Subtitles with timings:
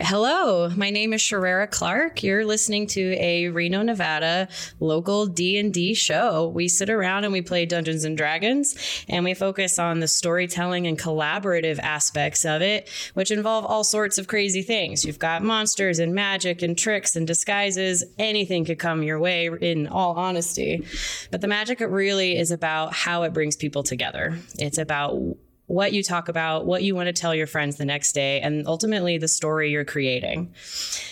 [0.00, 2.24] Hello, my name is Sharera Clark.
[2.24, 4.48] You're listening to a Reno, Nevada
[4.80, 6.48] local D&D show.
[6.48, 8.74] We sit around and we play Dungeons and Dragons
[9.08, 14.18] and we focus on the storytelling and collaborative aspects of it, which involve all sorts
[14.18, 15.04] of crazy things.
[15.04, 18.02] You've got monsters and magic and tricks and disguises.
[18.18, 20.84] Anything could come your way in all honesty.
[21.30, 24.36] But the magic really is about how it brings people together.
[24.58, 25.36] It's about
[25.66, 28.66] what you talk about, what you want to tell your friends the next day, and
[28.66, 30.52] ultimately the story you're creating.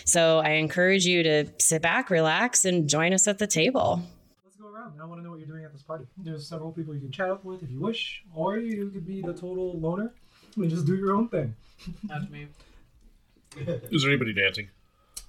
[0.04, 4.02] So I encourage you to sit back, relax, and join us at the table.
[4.44, 4.94] Let's go around.
[5.00, 6.04] I want to know what you're doing at this party.
[6.18, 9.22] There's several people you can chat up with if you wish, or you could be
[9.22, 10.12] the total loner
[10.56, 11.54] and just do your own thing.
[12.04, 12.46] That's me.
[13.90, 14.68] Is there anybody dancing?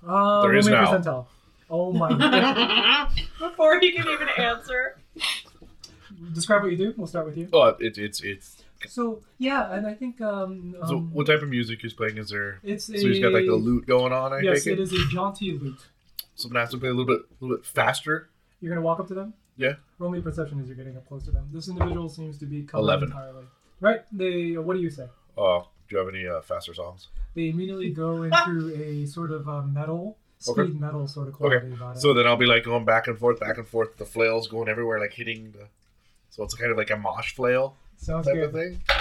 [0.06, 0.98] Uh, There is roll me a now.
[0.98, 1.26] percentile.
[1.70, 3.10] Oh my!
[3.40, 4.98] Before he can even answer.
[6.34, 6.94] Describe what you do.
[6.98, 7.48] We'll start with you.
[7.54, 8.63] Oh, it, it's it's.
[8.90, 12.18] So yeah, and I think um, So, um, what type of music is playing?
[12.18, 12.60] Is there?
[12.64, 14.34] it's So he's got like a lute going on.
[14.34, 14.84] I Yes, take it it.
[14.84, 15.80] is a jaunty lute.
[16.36, 18.30] Someone has to play a little bit, a little bit faster.
[18.62, 19.34] You're gonna walk up to them.
[19.58, 19.74] Yeah.
[20.00, 21.48] Roll me perception as you're getting up close to them.
[21.52, 23.10] This individual seems to be covered 11.
[23.10, 23.44] entirely.
[23.80, 24.02] Right.
[24.12, 24.58] They.
[24.58, 25.08] What do you say?
[25.38, 27.08] Oh, do you have any uh, faster songs?
[27.36, 30.72] They immediately go into a sort of uh, metal, speed Okay.
[30.74, 32.00] metal sort of quality about it.
[32.00, 33.98] So then I'll be like going back and forth, back and forth.
[33.98, 35.68] The flails going everywhere, like hitting the.
[36.32, 38.44] So it's kind of like a mosh flail Sounds type good.
[38.46, 38.82] of thing.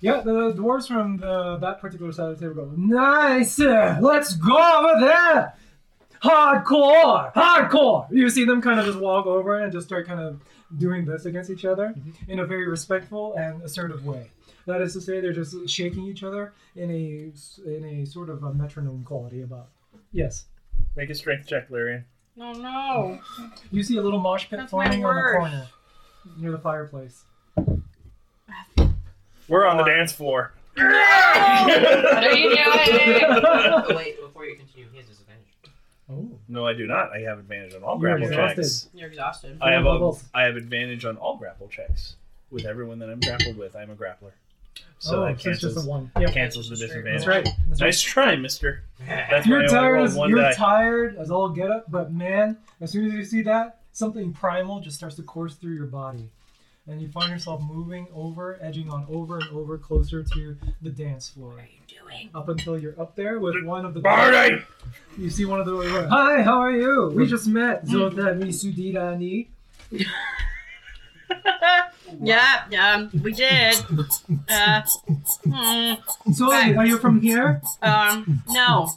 [0.00, 3.58] Yeah, the dwarves from the, that particular side of the table go, Nice!
[3.58, 5.54] Let's go over there!
[6.22, 7.32] Hardcore!
[7.32, 8.06] Hardcore!
[8.10, 10.42] You see them kind of just walk over and just start kind of
[10.76, 12.30] doing this against each other mm-hmm.
[12.30, 14.30] in a very respectful and assertive way.
[14.66, 17.32] That is to say, they're just shaking each other in a
[17.66, 19.68] in a sort of a metronome quality about.
[20.12, 20.46] Yes.
[20.94, 22.04] Make a strength check, Larian.
[22.36, 23.18] No, no.
[23.70, 25.68] You see a little mosh pit That's forming on the corner
[26.36, 27.24] near the fireplace.
[29.48, 30.52] We're on the dance floor.
[30.76, 33.24] What are you doing?
[33.28, 35.42] Oh, wait, before you continue, he has disadvantage.
[36.10, 36.28] Oh.
[36.48, 37.10] No, I do not.
[37.12, 38.62] I have advantage on all You're grapple exhausted.
[38.62, 38.88] checks.
[38.94, 39.58] You're exhausted.
[39.60, 40.24] I have a, Levels.
[40.34, 42.16] I have advantage on all grapple checks.
[42.50, 44.30] With everyone that I'm grappled with, I'm a grappler.
[44.98, 46.10] So oh, that so it's just cancels, a one.
[46.18, 46.32] Yep.
[46.32, 47.24] cancels the disadvantage.
[47.24, 47.44] That's right.
[47.68, 47.86] That's right.
[47.88, 48.82] Nice try, mister.
[49.06, 50.52] That's why I You're only tired, rolled as, one you're die.
[50.52, 54.80] tired as all get up, but man, as soon as you see that, something primal
[54.80, 56.28] just starts to course through your body.
[56.88, 61.28] And you find yourself moving over, edging on over and over closer to the dance
[61.28, 61.50] floor.
[61.50, 62.30] What are you doing?
[62.34, 64.62] Up until you're up there with one of the Party!
[65.18, 67.10] You see one of the Hi, how are you?
[67.14, 67.86] We just met.
[67.86, 69.48] Zoltan Misudidani.
[72.22, 73.74] Yeah, yeah, we did.
[74.48, 74.82] Uh,
[75.44, 77.60] hmm, So, are you from here?
[77.82, 78.88] um, no.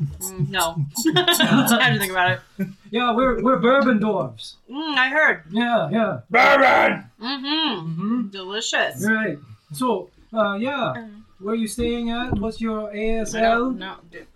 [0.00, 0.76] Mm, no.
[1.16, 2.68] I had to think about it.
[2.90, 4.54] Yeah, we're we're bourbon dwarves.
[4.70, 5.42] Mm, I heard.
[5.50, 6.20] Yeah, yeah.
[6.30, 7.04] Bourbon!
[7.20, 7.46] Mm-hmm.
[7.46, 8.28] Mm-hmm.
[8.28, 9.04] Delicious.
[9.06, 9.38] Right.
[9.72, 11.08] So, uh, yeah.
[11.40, 12.38] Where are you staying at?
[12.38, 13.40] What's your ASL?
[13.40, 13.96] don't know.
[14.10, 14.26] dude.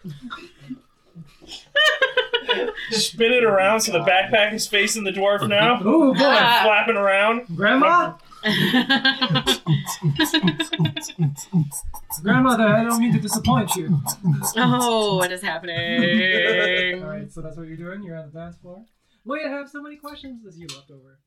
[2.91, 5.81] Spin it around so the backpack is facing the dwarf now.
[5.87, 6.61] Ooh, boy, Ah.
[6.65, 7.47] Flapping around.
[7.55, 8.15] Grandma,
[12.23, 14.01] grandmother, I don't mean to disappoint you.
[14.57, 15.77] oh, what is happening?
[17.03, 18.03] All right, so that's what you're doing.
[18.03, 18.85] You're on the dance floor.
[19.25, 21.19] Well, you have so many questions as you left over.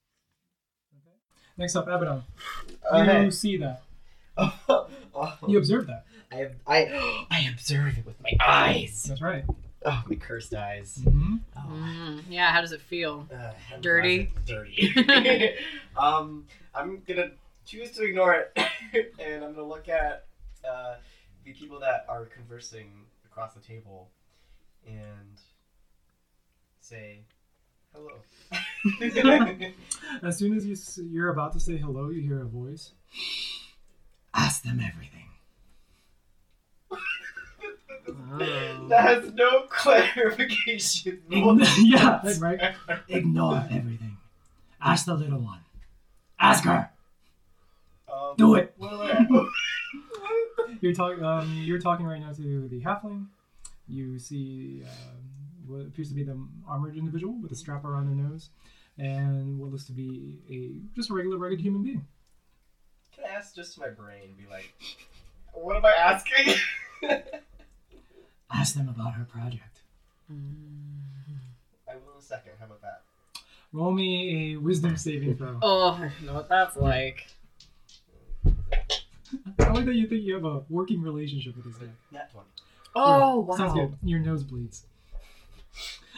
[0.96, 1.16] Okay.
[1.58, 2.24] Next up, Abaddon.
[2.70, 3.30] You Okay.
[3.32, 3.82] see that?
[5.14, 6.06] Oh, You observe that.
[6.32, 9.04] I, I, I observe it with my eyes.
[9.10, 9.44] That's right.
[9.86, 11.00] Oh, my cursed eyes.
[11.04, 11.36] Mm-hmm.
[11.58, 13.28] Oh, Mm, yeah, how does it feel?
[13.34, 14.32] uh, I'm Dirty?
[14.46, 15.54] Dirty.
[15.98, 17.32] um, I'm gonna
[17.66, 18.52] choose to ignore it,
[19.20, 20.26] and I'm gonna look at
[20.68, 20.96] uh,
[21.44, 24.10] the people that are conversing across the table,
[24.88, 25.40] and
[26.80, 27.20] say
[27.94, 28.22] hello.
[30.24, 32.92] As soon as you s- you're about to say hello, you hear a voice.
[34.34, 35.28] Ask them everything.
[36.92, 38.88] Oh.
[38.90, 41.22] that has no clarification.
[41.30, 42.76] yeah, right.
[43.08, 44.18] Ignore everything.
[44.82, 45.60] Ask the little one.
[46.42, 46.90] Ask her.
[48.12, 48.74] Um, Do it.
[48.78, 49.48] What do I-
[50.82, 51.24] You're talking.
[51.24, 53.28] Um, you're talking right now to the halfling.
[53.88, 55.22] You see um,
[55.68, 58.50] what appears to be the armored individual with a strap around their nose,
[58.98, 62.06] and what looks to be a just a regular, rugged human being.
[63.16, 64.34] Can I ask just to my brain?
[64.38, 64.74] Be like,
[65.54, 66.56] what am I asking?
[68.54, 69.82] Ask them about her project.
[70.30, 70.34] I
[71.96, 72.54] will in a second.
[72.60, 73.04] How about that?
[73.74, 75.58] Roll me a wisdom saving throw.
[75.62, 77.28] Oh, I know what that's like.
[78.46, 81.88] I like that you think you have a working relationship with this guy.
[82.12, 82.48] Nat 20.
[82.96, 83.56] Oh, wow.
[83.56, 83.96] Sounds good.
[84.04, 84.86] Your nose bleeds.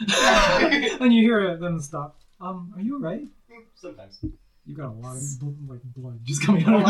[0.00, 2.16] and you hear it, them stop.
[2.40, 3.28] Um, are you alright?
[3.76, 4.18] Sometimes.
[4.66, 6.88] You got a lot of bl- like blood just coming out Oh, of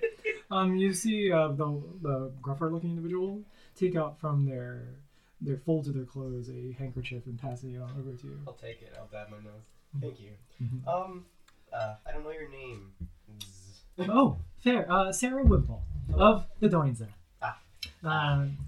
[0.50, 3.42] Um, you see uh, the the gruffer looking individual
[3.74, 4.84] take out from their
[5.46, 8.38] their folds of their clothes a handkerchief and pass it on over to you.
[8.46, 8.92] I'll take it.
[8.98, 9.62] I'll dab my nose.
[10.00, 10.32] Thank you.
[10.62, 10.86] Mhm.
[10.86, 11.24] Um,
[11.72, 12.92] uh, I don't know your name.
[13.98, 14.90] Oh, fair.
[14.90, 15.82] Uh, Sarah Whipple
[16.14, 17.08] of the Doinza.
[17.40, 17.58] Ah.
[18.02, 18.58] Um,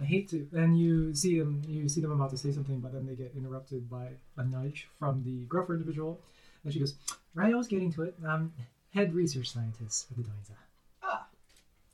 [0.00, 1.62] I hate to, and you see them.
[1.68, 4.88] You see them about to say something, but then they get interrupted by a nudge
[4.98, 6.20] from the gruffer individual,
[6.64, 6.94] and she goes,
[7.34, 8.16] "Right, I was getting to it.
[8.26, 8.52] I'm
[8.94, 10.56] head research scientist for the Doinza,
[11.02, 11.26] Ah,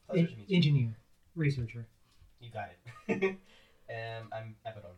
[0.09, 0.57] pleasure En- to meet you.
[0.57, 0.97] engineer,
[1.35, 1.87] researcher.
[2.41, 2.71] You got
[3.09, 3.37] it.
[3.91, 4.91] um, I'm Abaddon.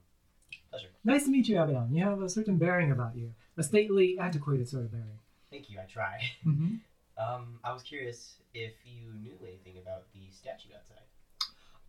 [0.71, 0.89] Pleasure.
[1.05, 1.95] Nice to meet you, Abaddon.
[1.95, 5.19] You have a certain bearing about you, a stately, antiquated sort of bearing.
[5.51, 5.79] Thank you.
[5.81, 6.21] I try.
[6.47, 6.77] Mm-hmm.
[7.19, 11.05] Um, I was curious if you knew anything about the statue outside.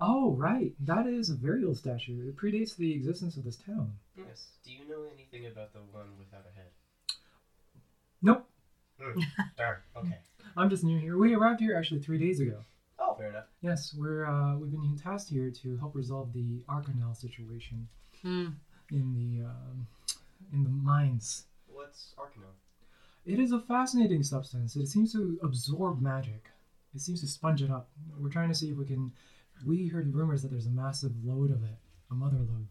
[0.01, 0.73] Oh, right.
[0.81, 2.27] That is a very old statue.
[2.27, 3.93] It predates the existence of this town.
[4.17, 4.47] Yes.
[4.65, 6.67] Do you know anything about the one without a head?
[8.21, 8.45] Nope.
[8.99, 9.21] Hmm,
[9.57, 9.77] Darn.
[9.95, 10.17] Okay.
[10.57, 11.17] I'm just new here.
[11.17, 12.57] We arrived here actually three days ago.
[13.03, 13.45] Oh, fair enough.
[13.61, 17.87] Yes, we're uh, we've been tasked here to help resolve the Arcanel situation
[18.21, 18.49] Hmm.
[18.91, 19.87] in the um,
[20.53, 21.45] in the mines.
[21.67, 22.53] What's Arcanel?
[23.25, 24.75] It is a fascinating substance.
[24.75, 26.49] It seems to absorb magic.
[26.93, 27.89] It seems to sponge it up.
[28.19, 29.11] We're trying to see if we can.
[29.65, 31.77] We heard rumors that there's a massive load of it,
[32.09, 32.67] a mother load,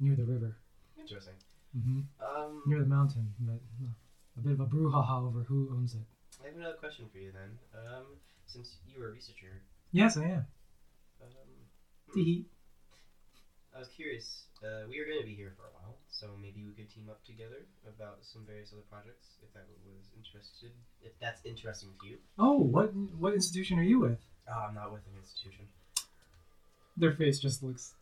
[0.00, 0.56] near the river,
[0.98, 1.34] Interesting.
[1.74, 3.32] hmm Um, near the mountain.
[3.40, 3.90] But uh,
[4.38, 6.00] a bit of a brouhaha over who owns it.
[6.42, 7.58] I have another question for you then.
[7.74, 8.04] Um,
[8.46, 9.62] since you were a researcher,
[9.92, 10.46] Yes, I am.
[11.22, 11.28] um,
[12.14, 12.44] Tee
[13.74, 14.44] I was curious.
[14.64, 17.08] Uh, we are going to be here for a while, so maybe we could team
[17.10, 19.36] up together about some various other projects.
[19.42, 20.70] If that was interested,
[21.02, 22.16] if that's interesting to you.
[22.38, 24.18] Oh, what what institution are you with?
[24.48, 25.66] Oh, I'm not with an institution.
[26.96, 27.92] Their face just looks.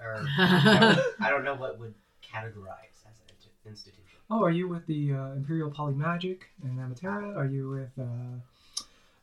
[0.00, 4.00] Or I don't- I don't know what would categorize as an institution.
[4.30, 7.36] Oh, are you with the uh, Imperial Polymagic in Amatera?
[7.36, 8.40] Are you with uh,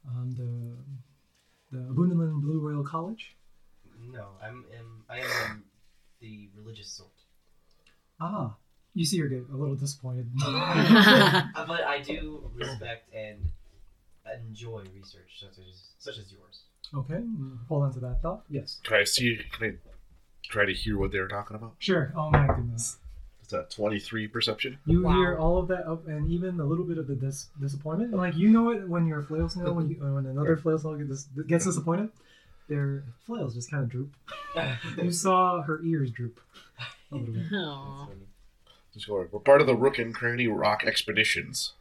[0.08, 3.36] um, the the Abundaman Blue Royal College?
[4.12, 5.64] No, I'm, am I am
[6.20, 7.10] the religious sort.
[8.20, 8.56] Ah,
[8.94, 10.30] you see her get a little disappointed.
[10.44, 13.50] Uh, but I do respect and
[14.48, 16.62] enjoy research such as such as yours.
[16.94, 17.24] okay,
[17.68, 18.44] hold on to that thought.
[18.50, 19.40] Yes, Can I see?
[19.52, 19.74] Can I
[20.50, 21.76] try to hear what they were talking about?
[21.80, 22.14] sure.
[22.16, 22.98] Oh my goodness,
[23.52, 24.78] Is that twenty-three perception?
[24.86, 25.12] you Wow.
[25.12, 28.14] hear all of that, up, and even a little bit of the dis- disappointment.
[28.14, 30.96] Like you know it when you're a flail snail, when you, when another flail snail
[30.96, 32.12] gets, gets disappointed,
[32.70, 34.14] their flails just kind of droop.
[34.98, 36.40] You saw her ears droop
[37.12, 37.44] a little bit.
[37.54, 38.08] Aw.
[39.10, 41.74] We're part of the Rook and Cranny Rock expeditions.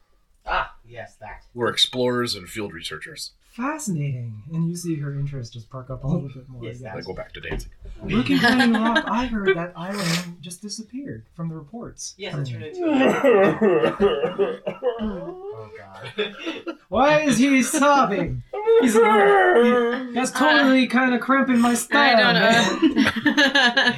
[0.47, 1.45] ah, yes, that.
[1.55, 3.31] We're explorers and field researchers.
[3.53, 6.63] Fascinating, and you see her interest just perk up a little bit more.
[6.65, 6.97] Yes, again.
[6.97, 7.71] I go back to dancing.
[8.05, 12.15] Looking Flaming Rock, I heard that island just disappeared from the reports.
[12.17, 12.71] Yes, coming it turned in.
[12.85, 14.63] into.
[15.01, 16.77] oh God.
[16.89, 18.45] Why is he sobbing?
[18.83, 22.25] He's he, that's totally kind of cramping my style.
[22.25, 22.81] I style.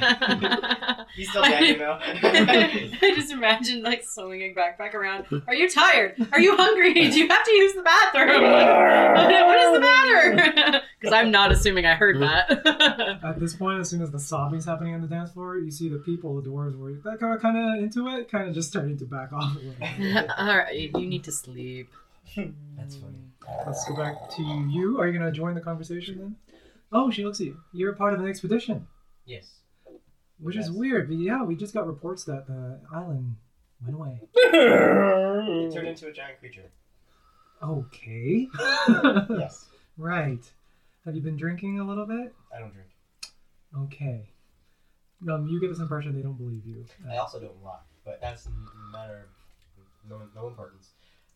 [0.01, 1.02] don't know.
[1.15, 1.99] He's still gagging though.
[2.01, 5.25] I just imagine like swinging back back around.
[5.47, 6.15] Are you tired?
[6.31, 6.93] Are you hungry?
[6.93, 8.41] Do you have to use the bathroom?
[8.43, 10.81] what is the matter?
[10.99, 12.49] Because I'm not assuming I heard that.
[13.23, 15.87] At this point, as soon as the sobbing's happening on the dance floor, you see
[15.89, 18.69] the people, the dwarves, were that kind of kind of into it, kind of just
[18.69, 19.73] starting to back off a little.
[19.79, 20.29] bit.
[20.37, 21.89] All right, you need to sleep.
[22.35, 23.19] That's funny.
[23.65, 24.99] Let's go back to you.
[24.99, 26.35] Are you gonna join the conversation then?
[26.91, 27.57] Oh, she looks at you.
[27.73, 28.87] You're a part of an expedition,
[29.25, 29.49] Yes.
[30.43, 31.07] Which is weird.
[31.07, 33.35] But yeah, we just got reports that the island
[33.81, 34.19] went away.
[34.35, 36.69] It turned into a giant creature.
[37.61, 38.47] Okay.
[39.29, 39.65] Yes.
[39.97, 40.43] Right.
[41.05, 42.33] Have you been drinking a little bit?
[42.55, 42.89] I don't drink.
[43.77, 44.29] Okay.
[45.29, 46.85] Um, you get this impression they don't believe you.
[47.09, 48.49] I also don't lie, but that's a
[48.91, 50.89] matter of no, no importance.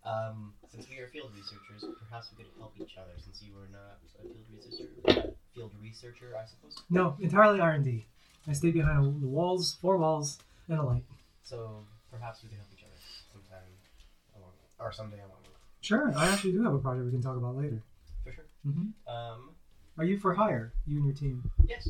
[0.03, 3.11] Um, since we are field researchers, perhaps we could help each other.
[3.17, 6.77] Since you are not a field researcher, field researcher, I suppose.
[6.89, 8.05] No, entirely R and D.
[8.47, 10.39] I stay behind the walls, four walls,
[10.69, 11.03] and a light.
[11.43, 12.93] So perhaps we can help each other
[13.31, 13.67] sometime
[14.35, 15.55] along, or someday along the way.
[15.81, 17.83] Sure, I actually do have a project we can talk about later.
[18.23, 18.45] For sure.
[18.63, 19.51] hmm Um,
[19.97, 20.73] Are you for hire?
[20.85, 21.49] You and your team?
[21.67, 21.89] yes,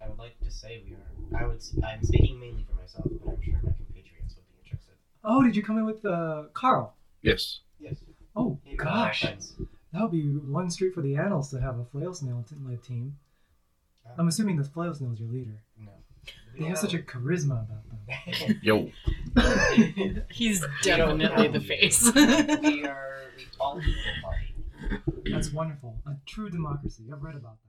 [0.00, 1.42] I would like to say we are.
[1.42, 1.56] I would.
[1.56, 4.94] s- I'm speaking mainly for myself, but I'm sure my compatriots would be interested.
[5.24, 6.94] Oh, did you come in with uh, Carl?
[7.22, 7.60] Yes.
[7.80, 7.96] Yes.
[8.36, 9.54] Oh Maybe one gosh, friends.
[9.92, 12.82] that would be one street for the annals to have a flail snail t- led
[12.82, 13.16] team.
[14.18, 15.60] I'm assuming the flail snail is your leader.
[16.54, 16.62] No.
[16.62, 18.60] They have such a charisma about them.
[18.62, 18.90] Yo.
[20.30, 22.10] He's definitely the face.
[22.14, 24.54] we are we all equal party.
[25.30, 25.98] That's wonderful.
[26.06, 27.04] A true democracy.
[27.12, 27.66] I've read about that.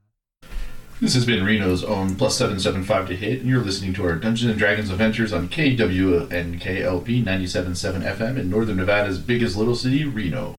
[1.00, 4.50] This has been Reno's own plus 775 to hit, and you're listening to our Dungeons
[4.50, 10.56] and Dragons adventures on KWNKLP 97.7 FM in Northern Nevada's biggest little city, Reno.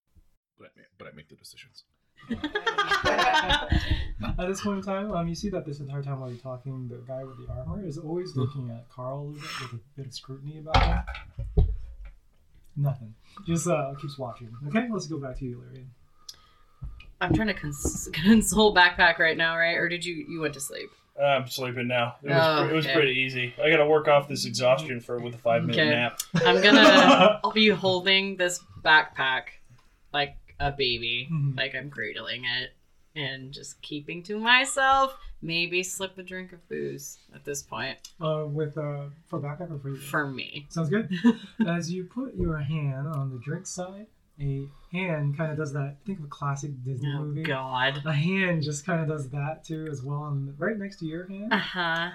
[0.56, 1.82] But I, make, but I make the decisions.
[4.38, 6.88] At this point in time, um, you see that this entire time while you're talking,
[6.88, 9.84] the guy with the armor is always looking at Carl a little bit with a
[9.96, 10.82] bit of scrutiny about
[11.56, 11.66] him.
[12.76, 13.14] Nothing.
[13.46, 14.50] Just uh, keeps watching.
[14.68, 15.86] Okay, let's go back to you, Larry.
[17.20, 19.74] I'm trying to cons- console backpack right now, right?
[19.76, 20.90] Or did you you went to sleep?
[21.20, 22.14] I'm sleeping now.
[22.22, 23.52] It was, Oh, pre- it was pretty easy.
[23.60, 25.90] I got to work off this exhaustion for with a five minute Okay.
[25.90, 26.20] nap.
[26.46, 29.42] I'm gonna I'll be holding this backpack
[30.12, 31.56] like a baby, Mhm.
[31.56, 32.70] like I'm cradling it,
[33.16, 35.16] and just keeping to myself.
[35.40, 39.78] Maybe slip a drink of booze at this point Uh, with uh, for backup or
[39.78, 39.96] for you?
[39.96, 40.66] for me.
[40.68, 41.12] Sounds good.
[41.66, 44.06] As you put your hand on the drink side,
[44.40, 45.96] a hand kind of does that.
[46.06, 47.42] Think of a classic Disney Oh movie.
[47.44, 48.02] God.
[48.04, 51.26] A hand just kind of does that too, as well, on right next to your
[51.28, 51.52] hand.
[51.52, 52.10] Uh huh.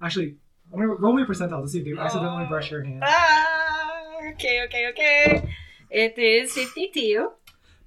[0.00, 0.36] Actually,
[0.72, 3.02] I'm gonna roll me a percentile to see if they accidentally brush your hand.
[3.04, 5.54] Ah, okay, okay, okay.
[5.90, 7.30] It is 52.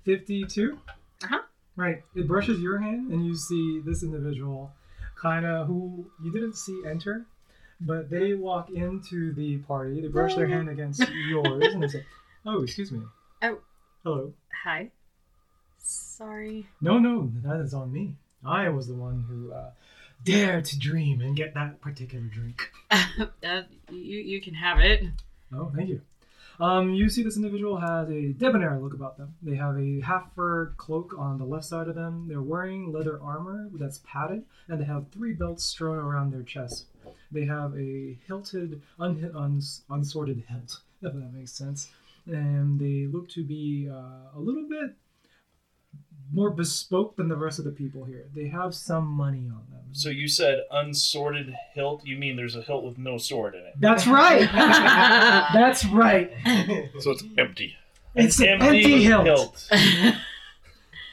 [0.04, 0.78] 52.
[1.24, 1.40] Uh-huh.
[1.75, 2.03] Right.
[2.15, 4.72] It brushes your hand, and you see this individual,
[5.20, 7.25] kind of who you didn't see enter,
[7.82, 10.01] but they walk into the party.
[10.01, 12.05] They brush their hand against yours, and they say,
[12.46, 13.01] "Oh, excuse me."
[13.41, 13.60] Oh.
[14.03, 14.34] Hello.
[14.63, 14.91] Hi.
[15.79, 16.67] Sorry.
[16.79, 18.15] No, no, that is on me.
[18.46, 19.72] I was the one who uh,
[20.24, 22.72] dared to dream and get that particular drink.
[22.91, 25.03] uh, you you can have it.
[25.53, 26.01] Oh, thank you.
[26.60, 29.36] Um, you see this individual has a debonair look about them.
[29.42, 32.28] They have a half fur cloak on the left side of them.
[32.28, 36.86] They're wearing leather armor that's padded, and they have three belts strewn around their chest.
[37.32, 41.90] They have a hilted, un- uns- unsorted hilt, if that makes sense.
[42.26, 44.96] And they look to be uh, a little bit
[46.32, 48.25] more bespoke than the rest of the people here.
[48.36, 49.84] They have some money on them.
[49.91, 52.05] So you said unsorted hilt.
[52.05, 53.74] You mean there's a hilt with no sword in it?
[53.79, 54.50] That's right.
[55.53, 56.32] That's right.
[57.00, 57.75] So it's empty.
[58.15, 59.70] It's an empty hilt.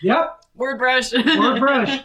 [0.02, 0.44] Yep.
[0.56, 1.12] Word brush.
[1.12, 2.04] Word brush.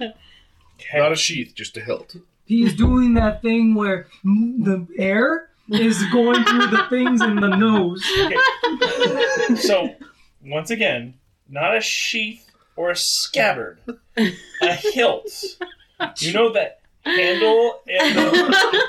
[0.93, 2.15] Not a sheath, just a hilt.
[2.45, 8.05] He's doing that thing where the air is going through the things in the nose.
[9.59, 9.95] So
[10.45, 11.15] once again,
[11.49, 12.46] not a sheath
[12.77, 13.79] or a scabbard,
[14.17, 15.29] a hilt.
[16.19, 18.83] You know that handle and the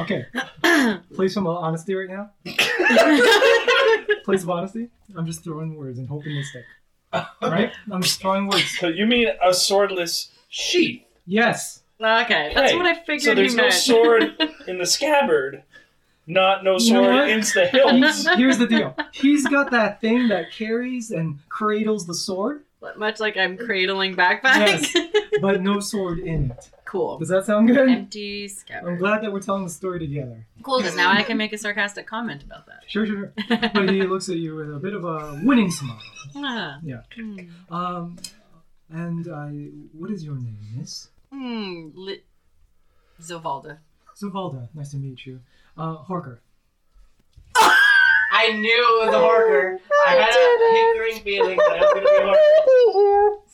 [0.00, 0.26] Okay.
[1.14, 2.30] Place of honesty right now.
[4.24, 4.88] Place of honesty.
[5.16, 6.64] I'm just throwing words and hoping they stick.
[7.42, 7.72] Right?
[7.90, 8.76] I'm just throwing words.
[8.78, 11.02] So you mean a swordless sheath?
[11.26, 11.82] Yes.
[12.00, 13.74] okay, that's Hey, what I figured So there's you no meant.
[13.74, 14.36] sword
[14.68, 15.62] in the scabbard,
[16.28, 17.30] not no You know sword what?
[17.30, 17.92] in the hilt.
[17.92, 18.94] He's, here's the deal.
[19.12, 22.62] He's got that thing that carries and cradles the sword,
[22.96, 24.94] Much like I'm cradling backpack.
[25.40, 26.70] but no sword in it.
[26.84, 27.18] cool.
[27.18, 27.88] Does that sound good?
[27.88, 30.46] Empty I'm glad that we're telling the story together.
[30.62, 32.82] Cool, because now I can make a sarcastic comment about that.
[32.86, 33.32] Sure, sure.
[33.48, 33.58] sure.
[33.74, 36.00] But he looks at you with a bit of a winning smile.
[36.36, 36.78] Ah.
[36.84, 37.02] Yeah.
[37.14, 37.38] Hmm.
[37.74, 38.16] Um,
[38.90, 39.48] and I,
[39.92, 41.08] what is your name, Miss?
[41.32, 41.88] Hmm.
[41.94, 42.22] Li-
[43.20, 43.78] Zovalda.
[44.20, 44.68] Zovalda.
[44.74, 45.40] Nice to meet you.
[45.78, 46.40] Uh, Horker.
[48.30, 49.78] I knew it was a Horker.
[50.06, 52.20] I had a hankering feeling that it was going to be a
[52.92, 53.38] Horker.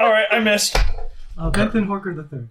[0.00, 0.76] All right, I missed.
[1.38, 2.48] Uh, Benton Horker the third.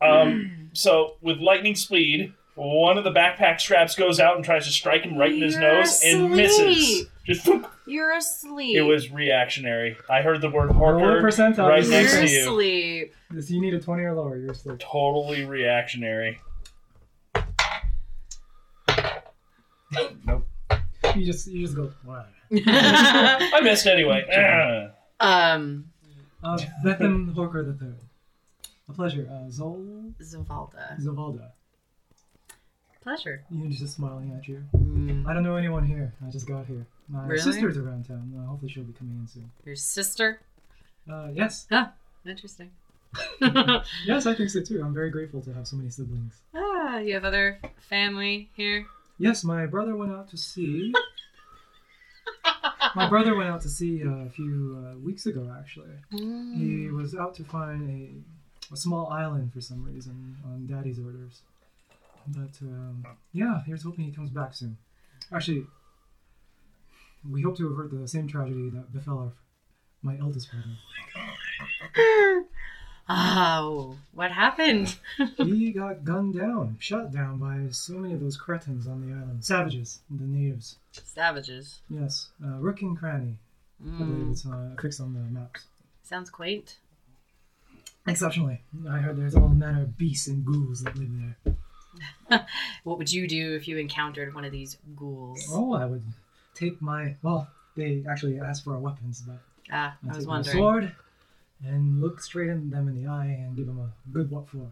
[0.00, 4.72] Um, so with lightning speed, one of the backpack straps goes out and tries to
[4.72, 7.06] strike him right in his You're nose and misses.
[7.28, 7.62] Asleep.
[7.62, 7.72] Just.
[7.86, 8.76] You're asleep.
[8.76, 9.96] it was reactionary.
[10.10, 11.68] I heard the word Roll a Horker percentile.
[11.68, 12.40] right You're next You're to you.
[12.42, 13.14] asleep.
[13.30, 14.36] This- You need a 20 or lower.
[14.36, 14.78] You're asleep.
[14.78, 16.38] Totally reactionary.
[20.26, 20.46] Nope.
[21.14, 21.92] You just, you just go.
[22.04, 22.28] What?
[22.52, 24.24] I missed anyway.
[25.20, 25.86] um,
[26.42, 27.96] Uh, Benton Horker the third.
[28.88, 29.26] A pleasure.
[29.30, 31.00] Uh, Zol Zovalda.
[31.00, 31.50] Zovalda.
[33.02, 33.44] Pleasure.
[33.50, 34.64] You're just smiling at you.
[34.76, 35.26] Mm.
[35.26, 36.12] I don't know anyone here.
[36.26, 36.86] I just got here.
[37.08, 37.40] My Really?
[37.42, 38.32] sister's around town.
[38.36, 39.50] Uh, hopefully she'll be coming in soon.
[39.64, 40.40] Your sister?
[41.10, 41.66] Uh, yes.
[41.70, 41.92] Ah,
[42.26, 42.70] interesting.
[44.04, 44.82] Yes, I think so too.
[44.84, 46.34] I'm very grateful to have so many siblings.
[46.54, 47.58] ah, you have other
[47.88, 48.86] family here?
[49.18, 50.92] Yes, my brother went out to sea.
[52.94, 55.92] my brother went out to sea uh, a few uh, weeks ago, actually.
[56.10, 57.88] He was out to find
[58.70, 61.40] a, a small island for some reason on Daddy's orders.
[62.28, 64.76] But um, yeah, here's hoping he comes back soon.
[65.32, 65.66] Actually,
[67.30, 69.32] we hope to avert the same tragedy that befell our,
[70.02, 72.44] my eldest brother.
[73.08, 74.96] Oh, what happened?
[75.36, 79.44] he got gunned down, shot down by so many of those cretins on the island.
[79.44, 80.76] Savages, the natives.
[80.90, 81.82] Savages.
[81.88, 83.36] Yes, uh, Rook and Cranny.
[83.80, 85.66] I believe Mm, it's uh, fixed on the maps.
[86.02, 86.78] sounds quaint.
[88.08, 88.62] Exceptionally.
[88.90, 91.10] I heard there's all manner of beasts and ghouls that live
[91.46, 92.46] there.
[92.82, 95.46] What would you do if you encountered one of these ghouls?
[95.50, 96.02] Oh, I would
[96.56, 99.38] take my well, they actually asked for our weapons, but
[99.70, 100.56] Ah, I I was wondering.
[100.56, 100.92] sword
[101.64, 104.66] and look straight in them in the eye and give them a good what for.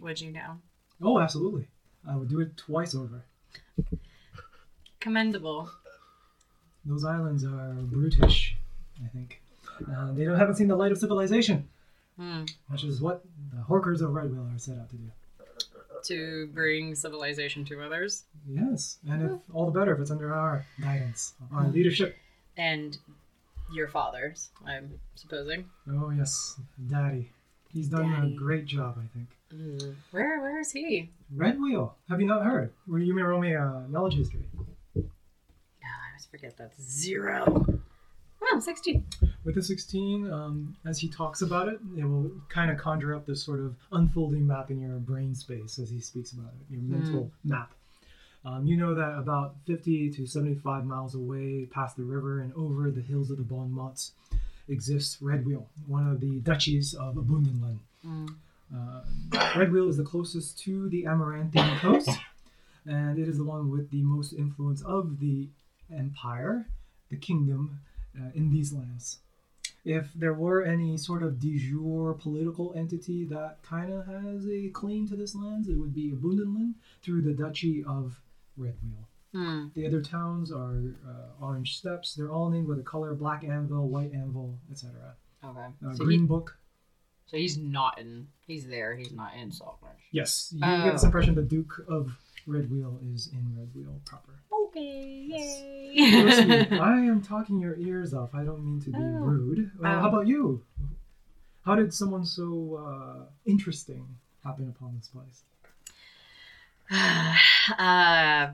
[0.00, 0.58] Would you know?
[1.02, 1.66] Oh, absolutely.
[2.08, 3.22] I would do it twice over.
[5.00, 5.70] Commendable.
[6.84, 8.56] Those islands are brutish,
[9.04, 9.40] I think.
[9.90, 11.68] Uh, they don't haven't seen the light of civilization,
[12.16, 12.44] Hmm.
[12.68, 15.10] which is what the Horkers of Red Wheel are set out to do.
[16.06, 19.56] To bring civilization to others Yes, and if hmm.
[19.56, 21.72] all the better if it's under our guidance, our hmm.
[21.72, 22.16] leadership.
[22.56, 22.96] and
[23.72, 25.68] your fathers, I'm supposing.
[25.90, 27.30] Oh yes, Daddy.
[27.72, 28.34] He's done Daddy.
[28.34, 29.28] a great job, I think.
[29.50, 29.90] Hmm.
[30.12, 31.10] Where where is he?
[31.34, 31.96] Red Wheel.
[32.08, 32.72] Have you not heard?
[32.86, 34.44] Well, you may roll me a uh, knowledge history.
[34.56, 34.60] Ah,
[34.96, 37.80] I always forget that's zero.
[38.48, 39.04] Oh, 16.
[39.46, 43.26] With the 16, um, as he talks about it, it will kind of conjure up
[43.26, 46.82] this sort of unfolding map in your brain space as he speaks about it, your
[46.82, 47.70] mental map.
[48.44, 52.90] Um, you know that about 50 to 75 miles away, past the river and over
[52.90, 54.10] the hills of the Bon Mots,
[54.68, 57.78] exists Red Wheel, one of the duchies of Abundanland.
[58.04, 58.34] Mm.
[58.76, 62.10] Uh, Red Wheel is the closest to the Amaranthian coast,
[62.84, 65.46] and it is the one with the most influence of the
[65.96, 66.66] empire,
[67.10, 67.78] the kingdom,
[68.18, 69.20] uh, in these lands.
[69.88, 74.68] If there were any sort of de jure political entity that kind of has a
[74.70, 78.20] claim to this lands, it would be Abundanland through the Duchy of
[78.56, 79.08] Red Wheel.
[79.32, 79.66] Hmm.
[79.74, 82.14] The other towns are uh, Orange Steps.
[82.14, 85.14] They're all named with a color: black anvil, white anvil, etc.
[85.44, 85.66] Okay.
[85.86, 86.58] Uh, so, Green he, Book.
[87.26, 88.26] so he's not in.
[88.46, 88.96] He's there.
[88.96, 90.02] He's not in Saltmarsh.
[90.10, 90.84] Yes, you Oh.
[90.84, 92.16] get this impression the Duke of
[92.46, 94.40] Red Wheel is in Red Wheel proper.
[94.76, 95.28] Okay.
[96.22, 96.68] Trust me, Yay.
[96.80, 98.34] I am talking your ears off.
[98.34, 99.00] I don't mean to be Oh.
[99.24, 99.70] rude.
[99.82, 100.00] Uh, Oh.
[100.00, 100.62] How about you?
[101.64, 104.06] How did someone so uh, interesting
[104.44, 105.42] happen upon this place?
[107.78, 108.48] uh,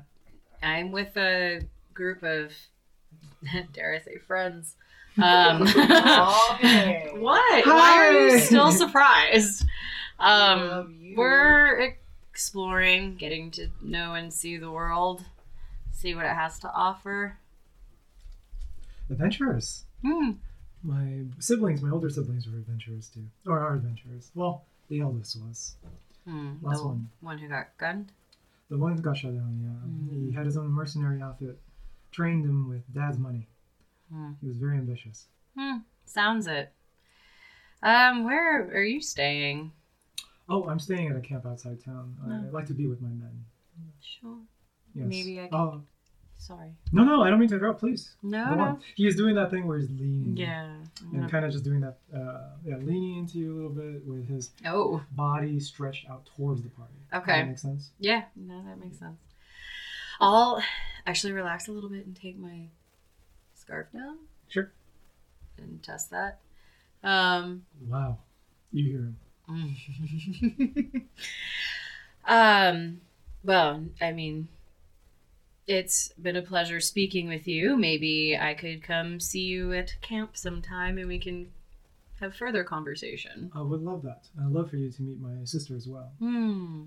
[0.62, 1.60] I'm with a
[1.92, 2.52] group of,
[3.72, 4.76] dare I say, friends.
[5.22, 7.10] Um, Okay.
[7.16, 7.66] what?
[7.66, 9.66] Why are you still surprised?
[10.18, 11.16] Um, you.
[11.16, 11.96] we're
[12.30, 15.22] exploring, getting to know and see the world,
[16.02, 17.38] see what it has to offer.
[19.08, 19.84] Adventurers.
[20.04, 20.32] Hmm.
[20.82, 24.32] My siblings, my older siblings, were adventurers too, or are adventurers.
[24.34, 25.76] Well, the eldest was.
[26.26, 26.54] Hmm.
[26.60, 27.08] Last the one.
[27.20, 28.10] one who got gunned.
[28.68, 29.60] The one who got shot down.
[29.62, 30.26] Yeah, Mm.
[30.26, 31.60] he had his own mercenary outfit.
[32.10, 33.46] Trained him with dad's money.
[34.12, 34.32] Hmm.
[34.40, 35.26] He was very ambitious.
[35.56, 35.78] Hmm.
[36.04, 36.72] Sounds it.
[37.82, 39.72] Um, where are you staying?
[40.48, 42.16] Oh, I'm staying at a camp outside town.
[42.24, 42.48] I, No.
[42.48, 43.44] I like to be with my men.
[44.00, 44.38] Sure.
[44.94, 45.06] Yes.
[45.06, 45.82] Maybe I can- Oh,
[46.42, 46.72] Sorry.
[46.90, 47.78] no, no, I don't mean to interrupt.
[47.78, 48.16] Please.
[48.20, 48.78] No, no.
[48.96, 50.36] He is doing that thing where he's leaning.
[50.36, 50.74] Yeah.
[51.12, 54.26] And kind of just doing that, uh, yeah, leaning into you a little bit with
[54.28, 55.00] his Oh.
[55.12, 56.94] body stretched out towards the party.
[57.14, 57.42] Okay.
[57.42, 57.90] that make sense?
[58.00, 58.24] Yeah.
[58.34, 59.20] No, that makes sense.
[60.20, 60.60] I'll
[61.06, 62.66] actually relax a little bit and take my
[63.54, 64.72] scarf down Sure.
[65.58, 66.40] and test that.
[67.04, 67.64] Um.
[67.86, 68.18] Wow.
[68.72, 69.16] You hear him.
[72.24, 73.00] um.
[73.44, 74.48] Well, I mean,
[75.72, 77.76] it's been a pleasure speaking with you.
[77.76, 81.50] Maybe I could come see you at camp sometime and we can
[82.20, 83.50] have further conversation.
[83.54, 84.28] I would love that.
[84.40, 86.12] I'd love for you to meet my sister as well.
[86.18, 86.84] Hmm.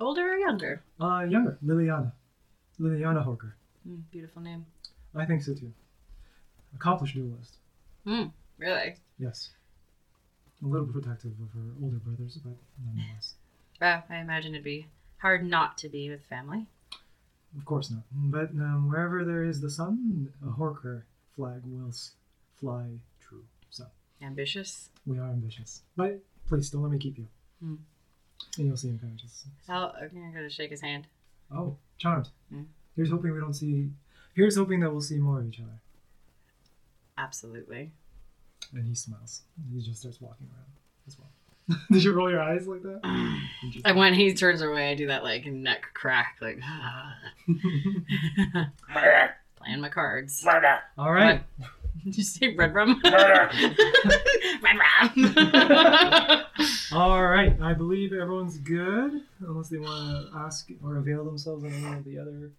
[0.00, 0.82] Older or younger?
[1.00, 2.12] Uh, younger, Liliana.
[2.80, 3.52] Liliana Horker.
[3.86, 4.66] Hmm, beautiful name.
[5.14, 5.72] I think so too.
[6.74, 7.58] Accomplished duelist.
[8.04, 8.24] Hmm.
[8.58, 8.96] Really?
[9.18, 9.50] Yes.
[10.62, 13.34] A little protective of her older brothers, but nonetheless.
[13.80, 14.86] Well, I imagine it'd be
[15.18, 16.68] hard not to be with family.
[17.56, 18.02] Of course not.
[18.12, 21.02] But um, wherever there is the sun, a Horker
[21.36, 21.92] flag will
[22.58, 22.86] fly
[23.20, 23.44] true.
[23.70, 23.84] So
[24.22, 24.88] Ambitious.
[25.06, 25.82] we are ambitious.
[25.96, 27.26] But please don't let me keep you.
[27.60, 27.74] Hmm.
[28.58, 29.46] And you'll see him kind of just.
[29.68, 31.06] I'll, I'm gonna shake his hand.
[31.54, 32.28] Oh, charmed.
[32.50, 32.62] Hmm.
[32.96, 33.90] Here's hoping we don't see.
[34.34, 35.80] Here's hoping that we'll see more of each other.
[37.16, 37.92] Absolutely.
[38.72, 39.42] And he smiles.
[39.72, 40.72] He just starts walking around
[41.06, 41.28] as well.
[41.90, 43.00] Did you roll your eyes like that?
[43.84, 46.58] And when he turns away, I do that like neck crack, like
[48.94, 49.34] Murder!
[49.56, 50.44] playing my cards.
[50.44, 50.80] Murder!
[50.98, 51.42] All right.
[52.04, 53.00] Did you say red rum?
[53.04, 53.50] Murder!
[54.62, 54.76] red
[55.08, 56.44] rum.
[56.92, 57.56] All right.
[57.62, 62.04] I believe everyone's good, unless they want to ask or avail themselves of any of
[62.04, 62.52] the other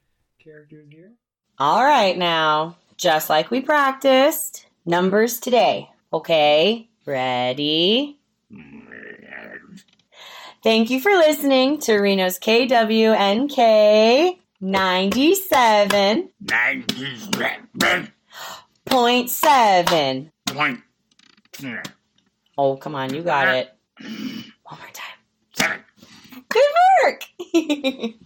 [0.44, 1.12] characters here.
[1.60, 5.90] All right, now, just like we practiced, numbers today.
[6.12, 8.20] Okay, ready?
[8.52, 8.86] Mm.
[10.66, 16.30] Thank you for listening to Reno's KWNK 97.7.
[16.42, 19.30] Ninety-seven point
[22.58, 23.70] Oh, come on, you got it.
[24.02, 25.20] One more time.
[25.54, 25.82] seven.
[26.50, 26.72] Good
[27.04, 27.22] work!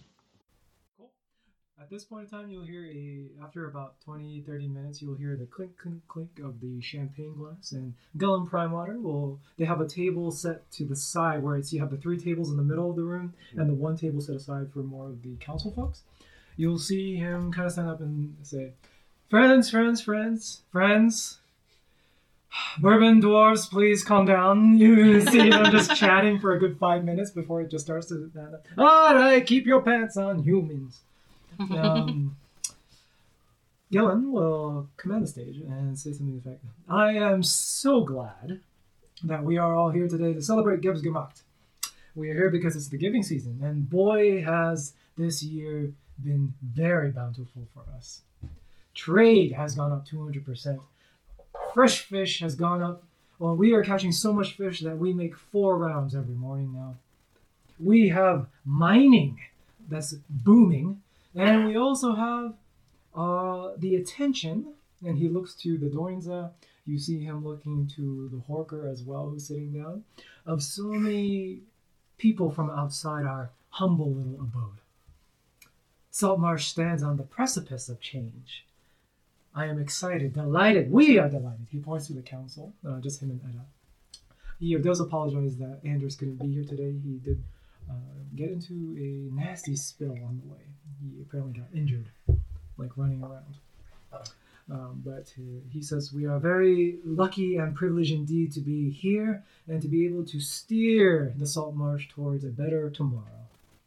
[1.90, 5.34] At this point in time, you'll hear a after about 20, 30 minutes, you'll hear
[5.34, 7.72] the clink, clink, clink of the champagne glass.
[7.72, 11.80] And Gellan Primewater will they have a table set to the side where it's you
[11.80, 14.36] have the three tables in the middle of the room and the one table set
[14.36, 16.04] aside for more of the council folks.
[16.56, 18.74] You'll see him kind of stand up and say,
[19.28, 21.40] "Friends, friends, friends, friends."
[22.78, 24.74] Bourbon dwarves, please calm down.
[24.78, 28.30] You see them just chatting for a good five minutes before it just starts to.
[28.78, 31.00] All right, keep your pants on, humans.
[31.60, 32.36] Um,
[33.92, 38.60] Gellan will command the stage and say something to effect I am so glad
[39.24, 41.42] that we are all here today to celebrate Gibbs Gemacht.
[42.14, 45.92] We are here because it's the giving season, and boy, has this year
[46.22, 48.22] been very bountiful for us.
[48.94, 50.80] Trade has gone up 200%.
[51.74, 53.04] Fresh fish has gone up.
[53.38, 56.96] Well, we are catching so much fish that we make four rounds every morning now.
[57.78, 59.38] We have mining
[59.88, 61.00] that's booming,
[61.34, 62.54] and we also have
[63.14, 64.74] uh, the attention.
[65.02, 66.50] And he looks to the Doinza.
[66.84, 70.04] You see him looking to the Horker as well, who's sitting down,
[70.44, 71.60] of so many
[72.18, 74.80] people from outside our humble little abode.
[76.10, 78.66] Saltmarsh stands on the precipice of change.
[79.54, 80.90] I am excited, delighted.
[80.90, 81.66] We are delighted.
[81.70, 83.64] He points to the council, uh, just him and Edda.
[84.58, 86.92] He does apologize that Anders couldn't be here today.
[86.92, 87.42] He did
[87.90, 87.94] uh,
[88.36, 90.60] get into a nasty spill on the way.
[91.02, 92.08] He apparently got injured,
[92.78, 93.56] like running around.
[94.70, 99.42] Um, but uh, he says, We are very lucky and privileged indeed to be here
[99.66, 103.24] and to be able to steer the salt marsh towards a better tomorrow.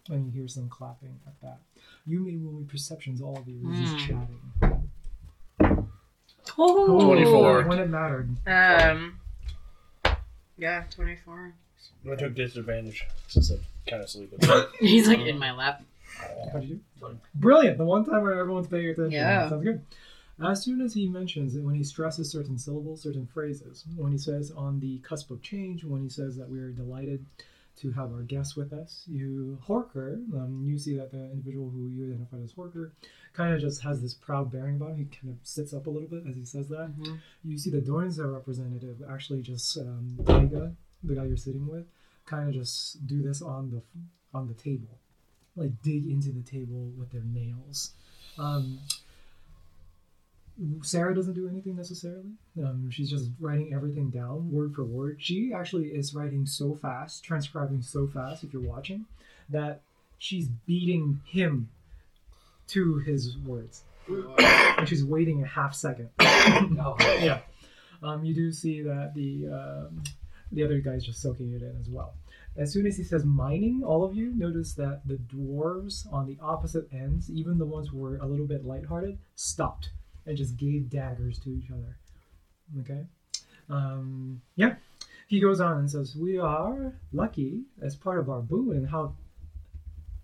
[0.09, 1.59] And you hear some clapping at that.
[2.05, 3.97] You may roll me perceptions, all of you, as he's Hmm.
[3.97, 4.41] chatting.
[6.57, 7.05] Oh.
[7.05, 7.63] 24.
[7.63, 8.29] When it mattered.
[8.45, 9.19] Um.
[10.57, 11.53] Yeah, twenty-four.
[12.11, 14.39] I took disadvantage since I'm kind of sleeping.
[14.79, 15.83] He's like in my lap.
[16.51, 17.17] How'd you do?
[17.35, 17.77] Brilliant.
[17.77, 19.11] The one time where everyone's paying attention.
[19.11, 19.49] Yeah.
[19.49, 19.81] Sounds good.
[20.43, 24.17] As soon as he mentions it, when he stresses certain syllables, certain phrases, when he
[24.17, 27.25] says on the cusp of change, when he says that we are delighted
[27.77, 31.87] to have our guests with us, you, Horker, um, you see that the individual who
[31.87, 32.91] you identified as Horker
[33.33, 34.97] kind of just has this proud bearing about him.
[34.97, 36.91] He kind of sits up a little bit as he says that.
[36.99, 37.19] Mhm.
[37.43, 41.85] You see the Doinza representative actually just, um, Taiga, the guy you're sitting with,
[42.25, 43.81] kind of just do this on the
[44.33, 44.97] on the table
[45.55, 47.91] like dig into the table with their nails.
[48.37, 48.79] Um,
[50.81, 52.31] Sarah doesn't do anything necessarily.
[52.57, 55.17] Um, she's just writing everything down word for word.
[55.19, 59.05] She actually is writing so fast, transcribing so fast, if you're watching,
[59.49, 59.81] that
[60.19, 61.69] she's beating him
[62.67, 63.83] to his words.
[64.07, 66.09] and she's waiting a half second.
[66.19, 67.39] yeah.
[68.01, 70.03] Um, you do see that the um,
[70.53, 72.15] the other guy's just soaking it in as well.
[72.55, 76.37] As soon as he says mining, all of you notice that the dwarves on the
[76.41, 79.89] opposite ends, even the ones who were a little bit lighthearted, stopped
[80.25, 81.97] and just gave daggers to each other.
[82.79, 83.05] Okay?
[83.69, 84.75] Um, yeah.
[85.27, 89.15] He goes on and says, We are lucky as part of our boon and how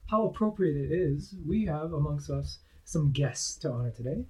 [0.07, 1.35] how appropriate it is.
[1.45, 4.25] We have amongst us some guests to honor today.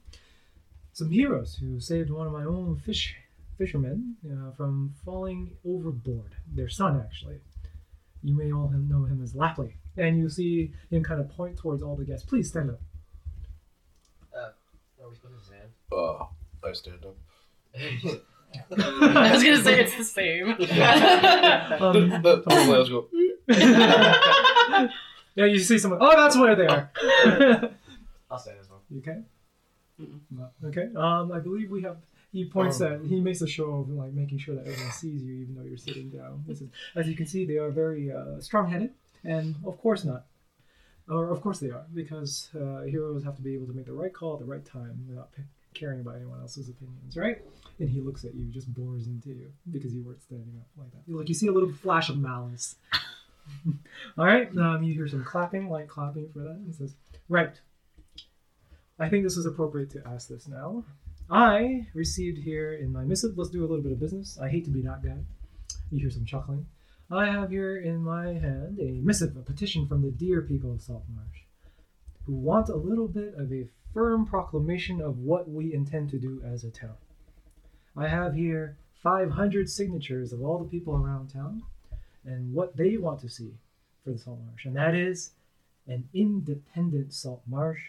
[0.91, 3.15] Some heroes who saved one of my own fish
[3.59, 6.33] fishermen uh, from falling overboard.
[6.55, 7.41] Their son, actually.
[8.23, 9.73] You may all know him as Lapley.
[9.97, 12.25] And you see him kind of point towards all the guests.
[12.25, 12.79] Please stand up.
[15.01, 15.69] Are we supposed to stand?
[15.91, 16.25] Uh,
[16.67, 17.15] I stand up.
[18.77, 20.55] I was gonna say it's the same.
[21.81, 23.07] Um, the, the, the go.
[25.35, 25.99] yeah, you see someone.
[26.01, 26.91] Oh, that's where they are.
[28.29, 28.81] I'll stand as well.
[28.89, 29.19] you okay?
[30.01, 30.49] Mm-mm.
[30.65, 30.89] Okay.
[30.95, 31.97] Um, I believe we have.
[32.31, 32.93] He points Um.
[32.93, 33.05] at.
[33.05, 35.77] He makes a show of like making sure that everyone sees you, even though you're
[35.77, 36.43] sitting down.
[36.47, 38.91] This is, as you can see, they are very uh, strong-headed,
[39.23, 40.25] and of course not.
[41.07, 43.93] Or of course they are, because uh, heroes have to be able to make the
[43.93, 45.41] right call at the right time without p-
[45.73, 47.41] caring about anyone else's opinions, right?
[47.79, 50.91] And he looks at you, just bores into you because you weren't standing up like
[50.91, 51.11] that.
[51.11, 52.75] Like you see a little flash of malice.
[54.19, 54.55] All right.
[54.55, 56.51] Um, you hear some clapping, light clapping for that.
[56.63, 56.93] And says,
[57.27, 57.59] "Right.
[58.99, 60.83] I think this is appropriate to ask this now.
[61.31, 63.37] I received here in my missive.
[63.37, 64.39] Let's do a little bit of business.
[64.41, 65.17] I hate to be that guy.
[65.91, 66.65] You hear some chuckling.
[67.11, 70.81] I have here in my hand a missive, a petition from the dear people of
[70.81, 71.43] Saltmarsh,
[72.25, 76.41] who want a little bit of a firm proclamation of what we intend to do
[76.45, 76.97] as a town.
[77.95, 81.63] I have here 500 signatures of all the people around town
[82.25, 83.53] and what they want to see
[84.03, 85.31] for the salt marsh, and that is
[85.87, 87.81] an independent salt marsh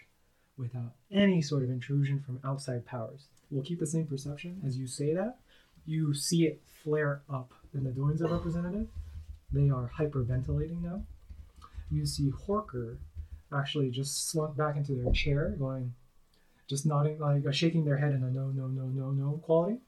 [0.61, 3.27] without any sort of intrusion from outside powers.
[3.51, 5.38] We'll keep the same perception as you say that.
[5.87, 8.87] You see it flare up in the doings of representative.
[9.51, 11.03] They are hyperventilating now.
[11.90, 12.99] You see Horker
[13.53, 15.92] actually just slunk back into their chair, going,
[16.68, 19.79] just nodding, like uh, shaking their head in a no, no, no, no, no quality.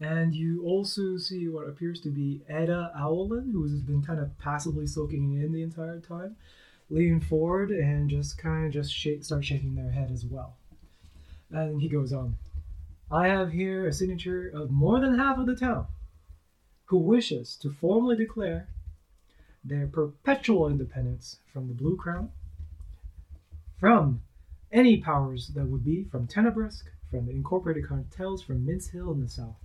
[0.00, 4.36] And you also see what appears to be Edda Owlin, who has been kind of
[4.38, 6.36] passively soaking in the entire time,
[6.92, 10.56] lean forward and just kind of just shake, start shaking their head as well.
[11.50, 12.36] And he goes on.
[13.10, 15.86] I have here a signature of more than half of the town
[16.86, 18.68] who wishes to formally declare
[19.64, 22.30] their perpetual independence from the Blue Crown,
[23.78, 24.22] from
[24.70, 29.20] any powers that would be from Tenebrisk, from the incorporated cartels from Mince Hill in
[29.20, 29.56] the south.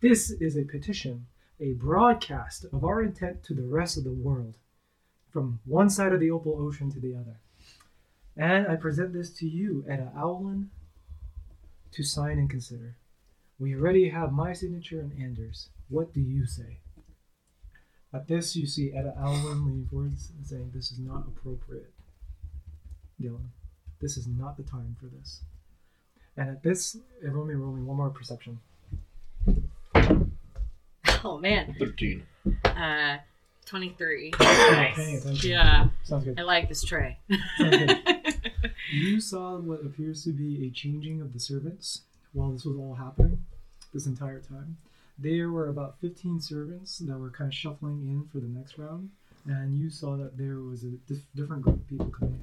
[0.00, 1.26] This is a petition,
[1.60, 4.56] a broadcast of our intent to the rest of the world,
[5.32, 7.40] from one side of the Opal Ocean to the other.
[8.36, 10.70] And I present this to you, Etta Owlin,
[11.92, 12.96] to sign and consider.
[13.58, 15.68] We already have my signature and Anders.
[15.88, 16.78] What do you say?
[18.14, 21.92] At this, you see Etta Alwyn leaning forward and saying, This is not appropriate.
[23.20, 23.48] Gellan,
[24.00, 25.42] this is not the time for this.
[26.36, 28.60] And at this, roll me, roll me one more perception.
[31.24, 31.76] Oh man.
[31.78, 32.26] 13.
[32.64, 33.18] Uh,
[33.66, 34.32] twenty-three.
[34.38, 35.50] Paying attention.
[35.50, 36.38] Yeah, Sounds good.
[36.38, 37.18] I like this tray.
[37.58, 37.98] Good.
[38.92, 42.02] You saw what appears to be a changing of the servants
[42.34, 43.42] while this was all happening,
[43.94, 44.76] this entire time.
[45.18, 49.08] There were about 15 servants that were kind of shuffling in for the next round,
[49.46, 52.40] and you saw that there was a dif- different group of people coming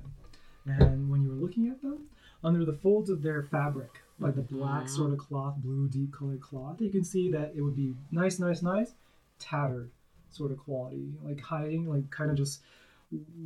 [0.66, 0.72] in.
[0.72, 2.06] And when you were looking at them,
[2.44, 4.90] under the folds of their fabric, like the black Mhm.
[4.90, 8.40] sort of cloth, blue deep colored cloth, you can see that it would be nice,
[8.40, 8.94] nice, nice,
[9.40, 9.92] tattered
[10.32, 12.62] sort of quality, like hiding, like kind of just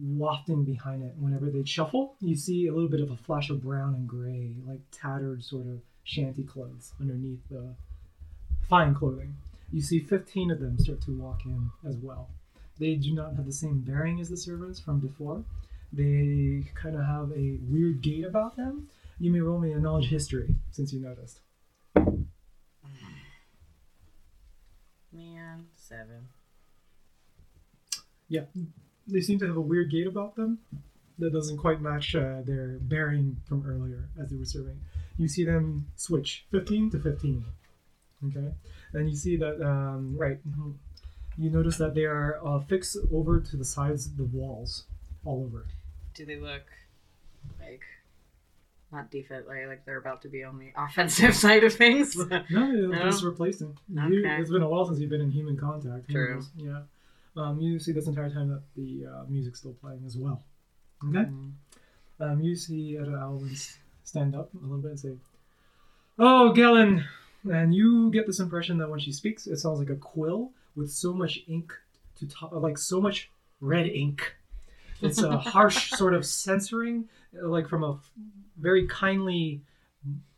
[0.01, 1.13] wafting behind it.
[1.17, 4.55] Whenever they shuffle, you see a little bit of a flash of brown and gray,
[4.67, 7.73] like tattered sort of shanty clothes underneath the
[8.69, 9.35] fine clothing.
[9.71, 12.29] You see 15 of them start to walk in as well.
[12.79, 15.43] They do not have the same bearing as the servants from before.
[15.91, 18.89] They kind of have a weird gait about them.
[19.19, 21.39] You may roll me a knowledge history since you noticed.
[25.11, 26.29] Man, seven.
[28.33, 28.45] Yeah,
[29.07, 30.57] they seem to have a weird gait about them
[31.19, 34.79] that doesn't quite match uh, their bearing from earlier as they were serving.
[35.17, 37.45] You see them switch 15 to 15.
[38.29, 38.49] Okay,
[38.93, 40.39] and you see that um, right.
[41.37, 44.85] You notice that they are uh, fixed over to the sides of the walls,
[45.25, 45.65] all over.
[46.15, 46.63] Do they look
[47.59, 47.81] like
[48.91, 52.15] not defense, like, like they're about to be on the offensive side of things?
[52.15, 52.43] No, they're
[52.89, 53.03] No?
[53.03, 53.77] just replacing.
[53.93, 54.37] You, Okay.
[54.41, 56.09] It's been a while since you've been in human contact.
[56.09, 56.41] True.
[56.55, 56.81] Yeah.
[57.35, 60.43] Um, you see this entire time that the uh, music's still playing as well.
[61.07, 61.29] Okay.
[61.29, 61.51] Mm.
[62.19, 65.17] Um, you see Etta Alwins stand up a little bit and say,
[66.19, 67.03] "Oh, Gellan,"
[67.51, 70.91] and you get this impression that when she speaks, it sounds like a quill with
[70.91, 71.73] so much ink
[72.17, 73.29] to top, like so much
[73.61, 74.35] red ink.
[75.01, 77.99] It's a harsh sort of censoring, uh, like from a
[78.57, 79.61] very kindly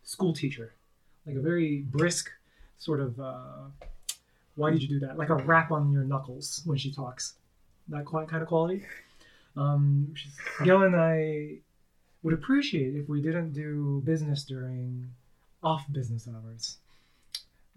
[0.04, 0.74] school teacher,
[1.26, 2.32] like a very brisk
[2.78, 3.20] sort of.
[3.20, 3.86] Uh,
[4.56, 5.18] why did you do that?
[5.18, 7.36] Like a rap on your knuckles when she talks,
[7.90, 8.84] that kind of quality.
[9.58, 10.14] Um,
[10.64, 11.60] Gail and I
[12.24, 15.10] would appreciate if we didn't do business during
[15.62, 16.78] off business hours.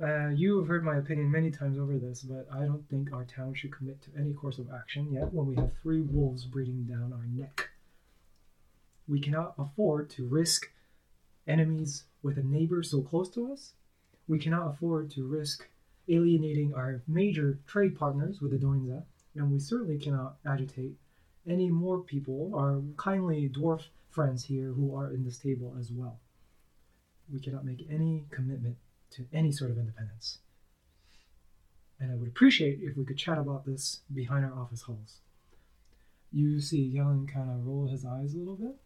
[0.01, 3.25] Uh, you have heard my opinion many times over this, but I don't think our
[3.25, 6.85] town should commit to any course of action yet when we have three wolves breeding
[6.85, 7.69] down our neck.
[9.09, 10.71] We cannot afford to risk
[11.49, 13.73] enemies with a neighbor so close to us.
[14.29, 15.67] We cannot afford to risk
[16.09, 20.97] alienating our major trade partners with the Doinza, and we certainly cannot agitate
[21.47, 26.19] any more people, our kindly dwarf friends here who are in this table as well.
[27.33, 28.77] We cannot make any commitment
[29.11, 30.39] to any sort of independence.
[32.01, 35.19] And I would appreciate if we could chat about this behind our office halls.
[36.33, 38.77] You see Yellen kind of roll his eyes a little bit,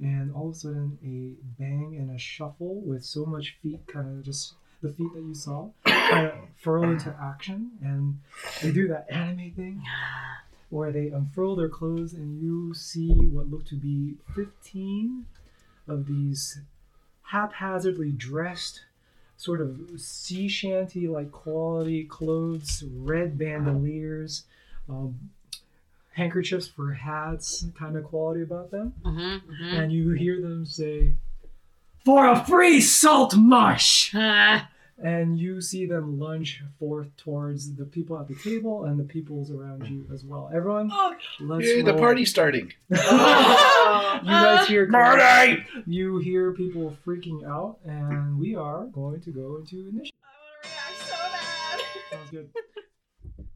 [0.00, 4.08] and all of a sudden a bang and a shuffle with so much feet kind
[4.08, 8.18] of just the feet that you saw kind of furl into action, and
[8.62, 9.82] they do that anime thing
[10.70, 15.26] where they unfurl their clothes and you see what look to be 15
[15.88, 16.60] of these
[17.22, 18.82] haphazardly dressed
[19.36, 24.44] sort of sea shanty like quality clothes red bandoliers
[24.88, 25.30] um,
[26.12, 28.94] handkerchiefs for hats kind of quality about them.
[29.04, 29.76] Mm-hmm, mm-hmm.
[29.76, 31.14] and you hear them say
[32.04, 34.14] for a free salt marsh!
[34.22, 34.69] Ah,
[35.02, 39.50] and you see them lunge forth towards the people at the table and the peoples
[39.50, 40.50] around you as well.
[40.54, 42.72] Everyone, oh, let's Yay, the party's starting.
[42.88, 45.64] you guys hear Marty!
[45.86, 50.12] You hear people freaking out, and we are going to go into initiative.
[50.22, 52.18] I want to react so bad.
[52.18, 52.50] Sounds good.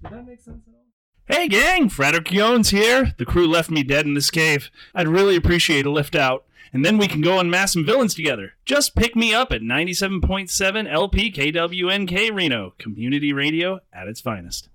[0.03, 0.84] Did that make sense at all?
[1.27, 3.15] Hey gang, Frater here.
[3.17, 4.71] The crew left me dead in this cave.
[4.95, 8.15] I'd really appreciate a lift out, and then we can go and mass some villains
[8.15, 8.53] together.
[8.67, 14.69] Just pick me up at 97.7 LP KWNK Reno, community radio at its finest.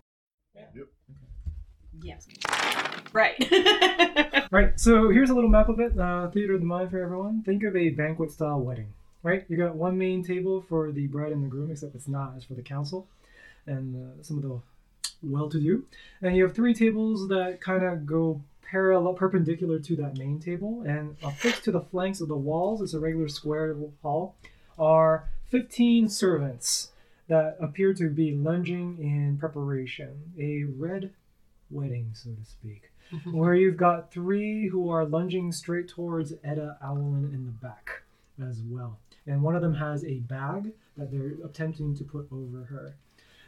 [0.55, 0.87] Yep.
[2.01, 2.27] Yes.
[3.13, 3.35] Right.
[4.51, 5.95] Right, so here's a little map of it.
[5.99, 7.43] Uh, theater of the mind for everyone.
[7.43, 9.45] Think of a banquet style wedding, right?
[9.47, 12.33] You got one main table for the bride and the groom, except it's not.
[12.35, 13.05] It's for the council
[13.67, 14.59] and uh, some of the
[15.21, 15.85] well-to-do.
[16.21, 20.83] And you have three tables that kind of go parallel, perpendicular to that main table,
[20.85, 24.35] and affixed to the flanks of the walls, it's a regular square hall,
[24.77, 26.91] are 15 servants
[27.27, 30.33] that appear to be lunging in preparation.
[30.39, 31.11] A red
[31.71, 33.31] wedding, so to speak mm-hmm.
[33.31, 38.03] where you've got three who are lunging straight towards Eda Oweland in the back
[38.41, 38.99] as well.
[39.25, 42.95] And one of them has a bag that they're attempting to put over her.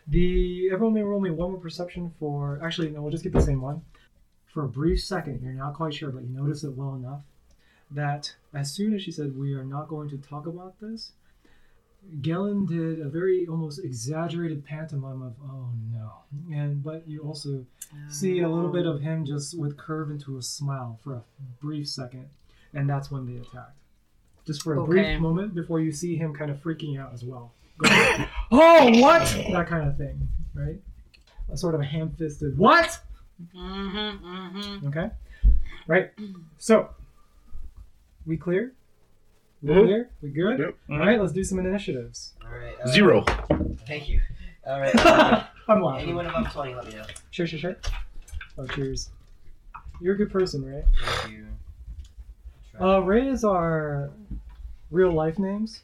[0.08, 3.42] The everyone may roll me one more perception for actually no, we'll just get the
[3.42, 3.82] same one.
[4.48, 7.22] For a brief second, you're not quite sure, but you notice it well enough
[7.92, 11.12] that as soon as she said we are not going to talk about this,
[12.22, 16.12] Gellan did a very almost exaggerated pantomime of oh no.
[16.54, 17.66] And but you also
[18.10, 21.24] see a little bit of him just with curve into a smile for a
[21.62, 22.28] brief second,
[22.74, 23.78] and that's when they attacked.
[24.46, 24.90] Just for a Okay.
[24.90, 27.52] brief moment before you see him kind of freaking out as well.
[27.82, 29.22] Going, oh, what?
[29.52, 30.80] That kind of thing, right?
[31.52, 33.00] A sort of a ham-fisted what?
[33.56, 34.88] Mm-hmm, mm-hmm.
[34.88, 35.10] Okay,
[35.88, 36.12] right.
[36.58, 36.89] So
[38.26, 38.74] we clear.
[39.63, 39.84] We Mhm.
[39.86, 40.10] clear.
[40.22, 40.60] We good.
[40.60, 40.76] Yep.
[40.91, 41.20] All right.
[41.20, 42.34] Let's do some initiatives.
[42.44, 42.76] All right.
[42.84, 43.24] uh, Zero.
[43.88, 44.22] Thank you.
[44.65, 44.96] All right.
[45.06, 46.04] uh, I'm laughing.
[46.10, 47.06] anyone above 20, let me know.
[47.32, 47.76] Sure, sure, sure.
[48.58, 49.10] Oh, cheers.
[50.02, 50.84] You're a good person, right?
[51.22, 51.48] Thank you.
[52.80, 54.10] Uh, Ray is our
[54.89, 55.82] real life names.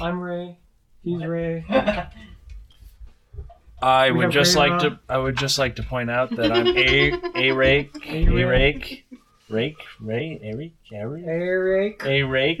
[0.00, 0.56] I'm Ray.
[1.06, 1.64] He's Ray.
[3.82, 4.88] I We would have just Ray like Ra.
[4.90, 4.98] to.
[5.08, 9.06] I would just like to point out that I'm a a rake, A a rake.
[9.06, 9.06] rake,
[9.48, 12.02] rake, Ray, Eric, Eric, Eric.
[12.04, 12.60] a rake,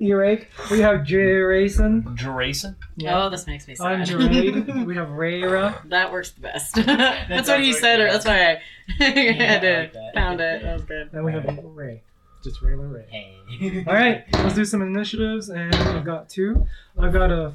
[0.00, 0.48] Eric.
[0.70, 2.02] We have Jason.
[2.16, 2.76] Drason.
[2.96, 3.24] Yeah.
[3.24, 3.86] Oh, this makes me sad.
[3.86, 4.04] I'm.
[4.06, 4.86] Jade.
[4.86, 5.86] We have Rayra.
[5.90, 6.74] that works the best.
[6.76, 8.00] that's what sounds you like said.
[8.00, 8.12] that.
[8.12, 8.60] That's why
[9.00, 10.14] I had I to like that.
[10.14, 10.62] found it.
[10.62, 11.10] That was good.
[11.12, 12.02] And we have Ray.
[12.42, 13.06] Just regular Ray.
[13.10, 13.84] Hey.
[13.86, 15.48] All right, let's do some initiatives.
[15.50, 16.66] And I've got two.
[16.98, 17.54] I've got a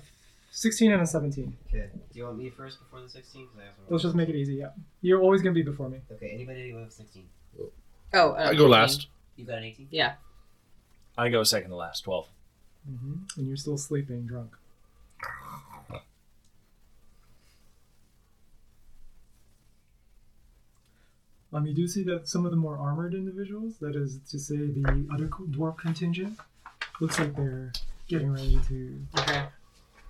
[0.52, 1.56] 16 and a 17.
[1.68, 1.90] Okay.
[2.14, 3.48] Do you want me first before the 16?
[3.48, 4.56] 'Cause I have some- Let's just make it easy.
[4.56, 4.70] Yeah.
[5.02, 6.02] You're always going to be before me.
[6.12, 7.28] Okay, anybody with 16?
[8.14, 9.08] Oh, uh, I go last.
[9.36, 9.88] You got an 18?
[9.92, 10.14] Yeah.
[11.18, 12.02] I go second to last.
[12.02, 12.28] Twelve.
[12.88, 14.56] hmm And you're still sleeping drunk.
[21.56, 24.58] Um, you do see that some of the more armored individuals, that is to say
[24.58, 26.38] the other dwarf contingent,
[27.00, 27.72] looks like they're
[28.10, 29.46] getting ready to Okay.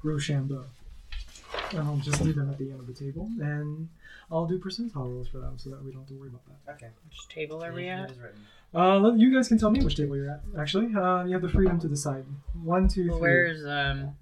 [0.01, 0.65] Rochambeau.
[1.71, 3.87] And I'll just leave them at the end of the table, and
[4.31, 6.73] I'll do percentile rolls for them so that we don't have to worry about that.
[6.73, 6.89] Okay.
[7.09, 8.11] Which table are we at?
[8.73, 10.41] Uh, you guys can tell me which table you're at.
[10.59, 12.25] Actually, uh, you have the freedom to decide.
[12.63, 13.09] One, two, three.
[13.11, 14.15] Well, where's um,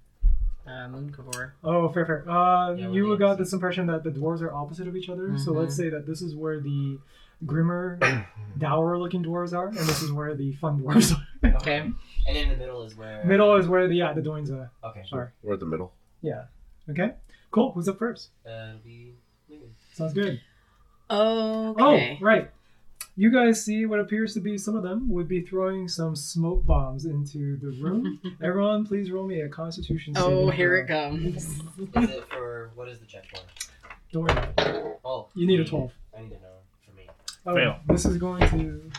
[0.67, 1.13] uh, Moon
[1.63, 2.29] Oh, fair, fair.
[2.29, 5.37] Uh, Yeah, you got the this impression that the dwarves are opposite of each other.
[5.37, 5.55] So Mhm.
[5.57, 6.99] let's say that this is where the
[7.45, 7.99] grimmer,
[8.57, 11.23] dour-looking dwarves are, and this is where the fun dwarves are.
[11.57, 11.79] Okay.
[12.25, 13.23] And in the middle is where.
[13.25, 14.71] Middle is where the yeah the Doins are.
[14.83, 15.03] Okay.
[15.09, 15.27] Sorry.
[15.41, 15.91] We're at the middle.
[16.21, 16.45] Yeah.
[16.89, 17.13] Okay.
[17.51, 17.73] Cool.
[17.73, 18.29] Who's up first?
[18.45, 19.13] Uh, it'll be.
[19.49, 19.75] Megan.
[19.93, 20.39] Sounds good.
[21.09, 21.09] Okay.
[21.09, 22.49] Oh, right.
[23.15, 26.65] You guys see what appears to be some of them would be throwing some smoke
[26.65, 28.19] bombs into the room.
[28.43, 30.13] Everyone, please roll me a Constitution.
[30.15, 31.09] Oh, saving here it throw.
[31.11, 31.45] comes.
[31.95, 32.71] Is it for.
[32.73, 33.41] What is the check for?
[34.11, 34.97] Don't worry.
[35.05, 35.27] Oh.
[35.35, 35.91] You need a 12.
[36.17, 36.47] I need to know
[36.85, 37.07] for me.
[37.45, 37.79] Oh, Fail.
[37.87, 38.91] This is going to.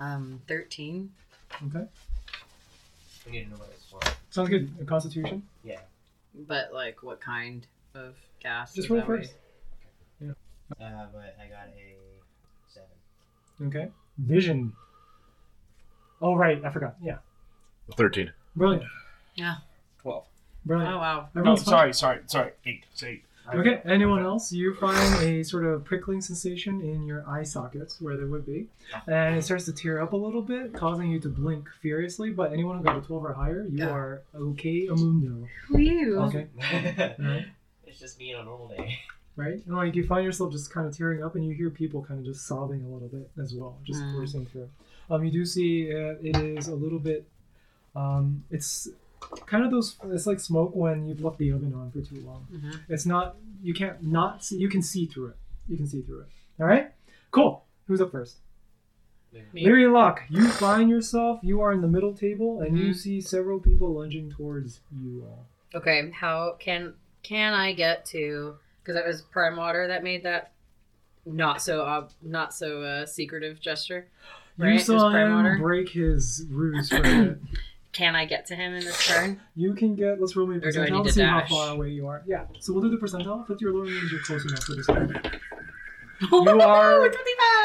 [0.00, 1.10] Um, thirteen.
[1.66, 1.84] Okay.
[3.26, 3.98] I need to know what it's for.
[4.30, 4.70] Sounds good.
[4.80, 5.42] A Constitution.
[5.64, 5.80] Yeah.
[6.46, 8.74] But like, what kind of gas?
[8.74, 9.32] Just is roll that first.
[10.72, 11.96] Uh, but I got a
[12.68, 12.88] 7.
[13.68, 13.90] Okay.
[14.18, 14.72] Vision.
[16.20, 16.62] Oh, right.
[16.64, 16.96] I forgot.
[17.02, 17.18] Yeah.
[17.96, 18.32] Thirteen.
[18.56, 18.84] Brilliant.
[19.34, 19.56] Yeah.
[20.02, 20.24] Twelve.
[20.66, 20.92] Brilliant.
[20.94, 21.28] Oh wow.
[21.34, 21.70] No, Everyone's fine?
[21.72, 22.50] sorry, sorry, sorry.
[22.66, 22.84] Eight.
[22.92, 23.22] It's eight.
[23.54, 23.80] Okay.
[23.86, 24.52] Anyone else?
[24.52, 28.66] You find a sort of prickling sensation in your eye sockets where there would be,
[29.06, 32.28] and it starts to tear up a little bit, causing you to blink furiously.
[32.30, 33.88] But anyone who got a 12 or higher, you Yeah.
[33.90, 35.46] are okay, amundo.
[35.70, 36.18] Whew.
[36.24, 36.48] Okay.
[37.18, 37.46] Alright.
[37.86, 38.98] it's just me on a normal day.
[39.38, 39.64] Right?
[39.66, 42.18] And like you find yourself just kind of tearing up, and you hear people kind
[42.18, 44.14] of just sobbing a little bit as well, just Mm.
[44.16, 44.68] coursing through.
[45.08, 47.24] Um, you do see uh, it is a little bit.
[47.94, 48.88] Um, it's
[49.46, 49.96] kind of those.
[50.06, 52.46] It's like smoke when you've left the oven on for too long.
[52.52, 52.80] Mhm.
[52.88, 53.36] It's not.
[53.62, 54.58] You can't not see.
[54.58, 55.36] You can see through it.
[55.68, 56.26] You can see through it.
[56.60, 56.90] All right.
[57.30, 57.64] Cool.
[57.86, 58.38] Who's up first?
[59.52, 59.64] Me.
[59.64, 60.22] Larry Locke.
[60.30, 61.38] You find yourself.
[61.42, 62.96] You are in the middle table, and you Mhm.
[62.96, 65.46] see several people lunging towards you all.
[65.74, 66.10] Okay.
[66.10, 68.56] How can Can I get to?
[68.88, 70.52] Because it was Primewater that made that
[71.26, 74.08] not so uh, not so uh, secretive gesture.
[74.56, 74.72] Right?
[74.72, 75.58] You saw him Water.
[75.60, 77.38] break his ruse for.
[77.92, 79.40] Can I get to him in this turn?
[79.54, 80.18] You can get.
[80.20, 81.90] Let's roll me a Or do I percentile need to to see how far away
[81.90, 82.22] you are.
[82.26, 82.44] Yeah.
[82.60, 83.46] So we'll do the percentile.
[83.46, 85.38] Fifty or lower means you're close enough for this round.
[86.20, 87.06] You are.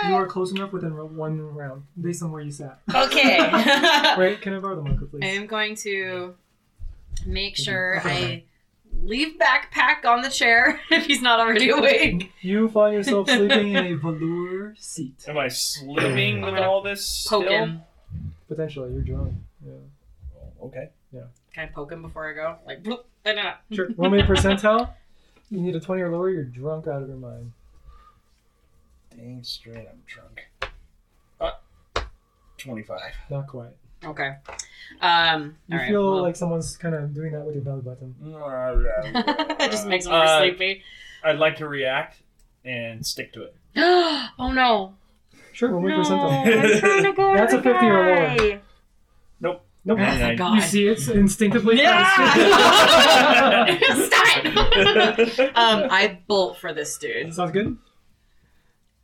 [0.08, 2.80] You are close enough within ro- one round, based on where you sat.
[2.94, 3.40] Okay.
[4.18, 4.40] Right.
[4.42, 5.22] can I borrow the marker, please?
[5.24, 6.36] I am going to
[7.26, 8.44] make sure I
[9.04, 12.32] leave backpack on the chair if he's not already awake.
[12.42, 15.26] You find yourself sleeping in a velour seat.
[15.28, 17.28] Am I sleeping with all this?
[17.28, 17.58] Poke still?
[17.66, 17.82] him.
[18.48, 19.34] Potentially, you're drunk.
[19.66, 19.72] Yeah.
[20.64, 20.90] Okay.
[21.12, 21.22] Yeah.
[21.54, 22.58] Can I poke him before I go?
[22.66, 23.90] Like, bloop, and, uh, Sure.
[23.98, 24.90] Roll me a percentile.
[25.50, 26.30] You need a twenty or lower.
[26.30, 27.52] You're drunk out of your mind.
[29.16, 30.48] Dang straight, I'm drunk.
[31.40, 31.52] Uh,
[32.58, 33.00] 25.
[33.30, 33.70] Not quite.
[34.06, 34.36] Okay.
[35.02, 35.56] Um.
[35.68, 38.16] You all right, feel well, like someone's kind of doing that with your belly button.
[39.60, 40.84] it just makes me Uh, sleepy.
[41.24, 42.18] I'd like to react
[42.66, 43.56] and stick to it.
[43.76, 44.94] oh no!
[45.52, 45.78] Sure.
[45.78, 46.46] we'll a No, percentile.
[46.46, 48.16] I'm trying to go That's a 50 or lower.
[48.38, 48.62] guy.
[49.40, 49.66] Nope.
[49.90, 50.56] Oh my god!
[50.56, 51.78] You see it instinctively.
[51.78, 52.06] Yeah!
[54.06, 55.40] Stop it!
[55.58, 57.34] um, I bolt for this dude.
[57.34, 57.78] Sounds good.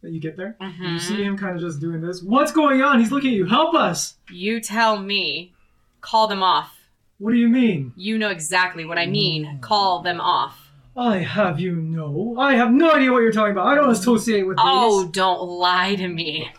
[0.02, 0.56] You get there.
[0.62, 1.24] You see mm-hmm.
[1.24, 2.24] him kind of just doing this.
[2.24, 3.00] What's going on?
[3.00, 3.45] He's looking at you.
[3.45, 4.16] Help us.
[4.32, 5.54] You tell me.
[6.02, 6.78] Call them off.
[7.18, 7.91] What do you mean?
[7.97, 9.60] You know exactly what I mean.
[9.62, 10.72] Call them off.
[10.95, 12.36] I have you know.
[12.39, 13.68] I have no idea what you're talking about.
[13.68, 15.12] I don't associate with Oh, these.
[15.12, 16.50] don't lie to me.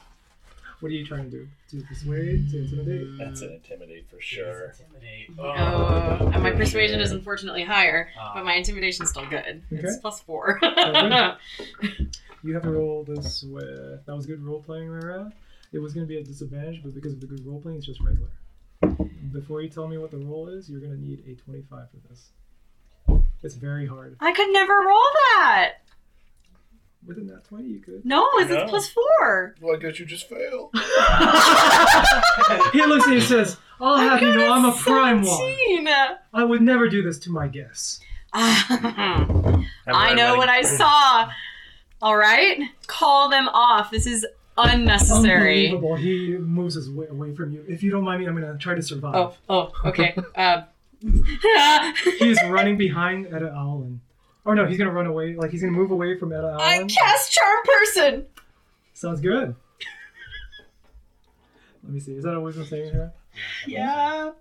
[0.81, 1.49] What are you trying to do?
[1.71, 2.51] To persuade?
[2.51, 3.07] To intimidate?
[3.07, 3.19] Mm.
[3.19, 4.75] That's an intimidate for sure.
[4.79, 5.31] Intimidate.
[5.39, 8.33] Oh, uh, and my persuasion is unfortunately higher, Ah.
[8.35, 9.63] but my intimidation's still good.
[9.71, 10.59] It's plus four.
[12.41, 12.49] Okay.
[12.49, 14.05] You have to roll this with.
[14.07, 15.33] That was good role playing, Rara.
[15.73, 17.87] It was going to be a disadvantage, but because of the good role playing, it's
[17.87, 18.31] just regular.
[19.33, 22.09] Before you tell me what the roll is, you're going to need a 25 for
[22.09, 22.31] this.
[23.43, 24.17] It's very hard.
[24.21, 25.75] I could never roll that.
[27.07, 28.05] Within that 20, you could.
[28.05, 28.57] No, it's, No.
[28.63, 29.55] it's plus four.
[29.61, 30.71] Well, I guess you just failed.
[32.73, 35.39] He looks at you and says, I'll have you know I'm a prime one.
[35.39, 35.89] 17.
[36.35, 38.01] I would never do this to my guests.
[38.33, 41.29] I know what I saw.
[42.03, 43.91] All right, call them off.
[43.91, 44.27] This is
[44.57, 45.67] unnecessary.
[45.69, 45.97] Unbelievable.
[45.97, 47.65] He moves his way away from you.
[47.69, 49.15] If you don't mind me, I'm going to try to survive.
[49.15, 50.15] Oh, oh, okay.
[50.37, 50.65] Um,
[52.19, 54.03] He's running behind Etta Allen.
[54.45, 55.35] Oh no, he's going to run away.
[55.35, 56.61] Like, he's going to move away from Etta Allen.
[56.61, 56.89] I Allen.
[56.89, 58.27] cast charm person.
[58.93, 59.55] Sounds good.
[61.83, 62.13] Let me see.
[62.13, 63.11] Is that a wisdom saving throw?
[63.67, 64.33] Yeah.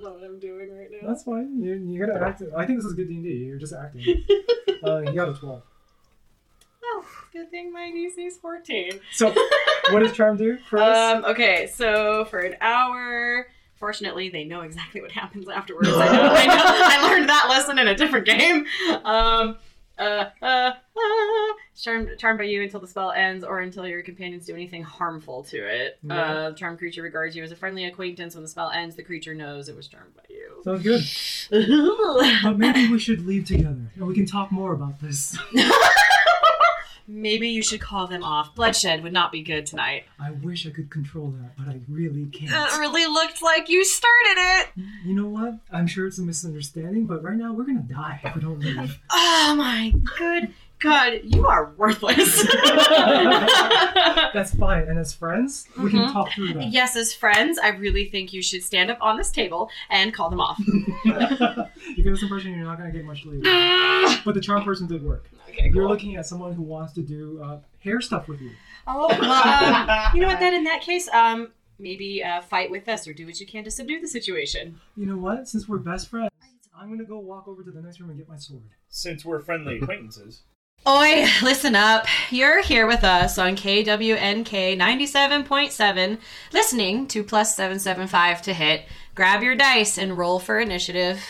[0.00, 1.08] Don't know what I'm doing right now.
[1.08, 1.60] That's fine.
[1.62, 2.42] You, you gotta act.
[2.56, 3.30] I think this is good D and D.
[3.30, 4.02] You're just acting.
[4.84, 5.62] uh, you got a twelve.
[6.82, 8.92] Oh, good thing my DC is 14.
[9.12, 9.32] So,
[9.90, 10.96] what does charm do for us?
[10.96, 13.48] Um, okay, so for an hour.
[13.76, 15.88] Fortunately, they know exactly what happens afterwards.
[15.88, 18.66] I, know, I, know, I learned that lesson in a different game.
[19.04, 19.56] Um,
[20.00, 20.72] uh, uh, uh,
[21.80, 25.44] charmed, charmed by you until the spell ends or until your companions do anything harmful
[25.44, 25.98] to it.
[26.02, 26.14] Yeah.
[26.14, 28.34] Uh, charmed creature regards you as a friendly acquaintance.
[28.34, 30.62] When the spell ends, the creature knows it was charmed by you.
[30.64, 31.02] Sounds good.
[32.42, 35.36] But maybe we should leave together, and we can talk more about this.
[37.12, 38.54] Maybe you should call them off.
[38.54, 40.04] Bloodshed would not be good tonight.
[40.20, 42.52] I wish I could control that, but I really can't.
[42.52, 44.68] It really looked like you started it.
[45.04, 45.58] You know what?
[45.72, 49.00] I'm sure it's a misunderstanding, but right now we're gonna die if we don't leave.
[49.10, 52.42] Oh my good God, you are worthless.
[54.32, 54.84] That's fine.
[54.88, 56.12] And as friends, we can Mhm.
[56.12, 56.70] talk through that.
[56.72, 60.30] yes, as friends, I really think you should stand up on this table and call
[60.30, 60.58] them off.
[61.04, 63.42] you get this impression you're not gonna get much leave.
[64.24, 65.28] But the charm person did work.
[65.48, 68.50] okay, You're looking at someone who wants to do uh, hair stuff with you.
[68.86, 70.40] Oh, well, um, you know what?
[70.40, 73.64] Then in that case, um, maybe uh, fight with us or do what you can
[73.64, 74.80] to subdue the situation.
[74.96, 75.48] You know what?
[75.48, 76.30] Since we're best friends,
[76.76, 78.62] I'm gonna go walk over to the next room and get my sword.
[78.88, 80.42] Since we're friendly acquaintances.
[80.86, 82.06] Oi, listen up.
[82.30, 86.18] You're here with us on KWNK 97.7,
[86.52, 88.84] listening to plus 775 to hit.
[89.14, 91.22] Grab your dice and roll for initiative.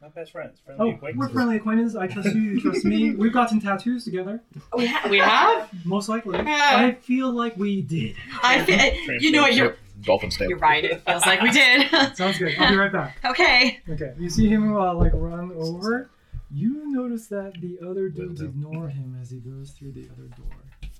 [0.00, 0.60] Not best friends.
[0.64, 1.32] Friendly Oh, we're acquaintances.
[1.32, 1.96] friendly acquaintances.
[1.96, 2.40] I trust you.
[2.40, 3.10] You trust me.
[3.16, 4.42] We've gotten tattoos together.
[4.76, 5.68] We, ha- we have?
[5.84, 6.38] Most likely.
[6.40, 8.16] I feel like we did.
[8.42, 9.54] I feel, you know what?
[9.54, 10.48] You're, Yep, Dolphin stamp.
[10.50, 10.84] you're right.
[10.84, 11.88] It feels like we did.
[12.16, 12.56] Sounds good.
[12.58, 13.18] I'll be right back.
[13.24, 13.78] okay.
[13.88, 14.14] Okay.
[14.18, 16.10] You see him uh, like run over.
[16.52, 20.90] You notice that the other dudes ignore him as he goes through the other door.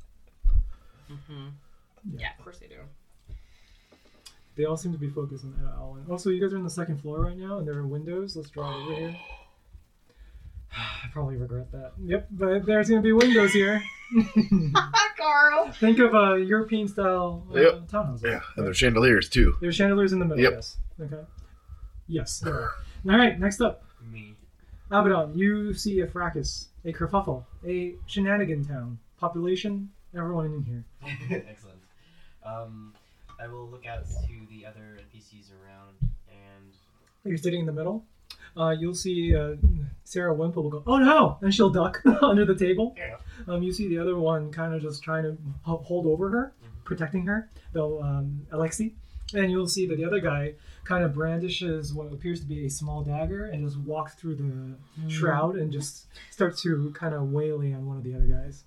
[1.11, 1.49] Mm-hmm.
[2.19, 2.77] Yeah, of course they do.
[4.57, 6.05] They all seem to be focused on Alan.
[6.11, 8.37] Also, you guys are on the second floor right now, and there are windows.
[8.37, 9.17] Let's draw it over here.
[10.77, 11.93] I probably regret that.
[12.03, 13.83] Yep, but there's gonna be windows here.
[15.19, 15.71] Carl.
[15.73, 17.89] Think of a European style uh, Yep.
[17.89, 18.21] townhouse.
[18.25, 19.55] Yeah, and there's chandeliers too.
[19.61, 20.43] There's chandeliers in the middle.
[20.43, 20.53] Yep.
[20.55, 20.77] Yes.
[21.01, 21.23] Okay.
[22.09, 22.43] Yes.
[22.47, 22.53] All
[23.05, 23.39] right.
[23.39, 24.35] Next up, Me.
[24.93, 25.37] Abaddon.
[25.37, 28.99] You see a fracas, a kerfuffle, a shenanigan town.
[29.19, 30.85] Population, everyone in here.
[31.49, 31.79] Excellent.
[32.45, 32.93] Um,
[33.41, 35.97] I will look out to the other NPCs around
[36.29, 36.75] and
[37.25, 38.05] You're sitting in the middle.
[38.55, 39.55] Uh, you'll see uh,
[40.05, 42.95] Sarah Wimple will go, "Oh no!" and she'll duck under the table.
[42.99, 43.17] Yeah.
[43.49, 46.53] Um, you see the other one kind of just trying to hold over her,
[46.85, 48.93] protecting her, though um, Alexi.
[49.35, 50.53] And you'll see that the other guy
[50.85, 55.11] kind of brandishes what appears to be a small dagger and just walks through the
[55.13, 58.65] shroud and just starts to kind of waylay on one of the other guys.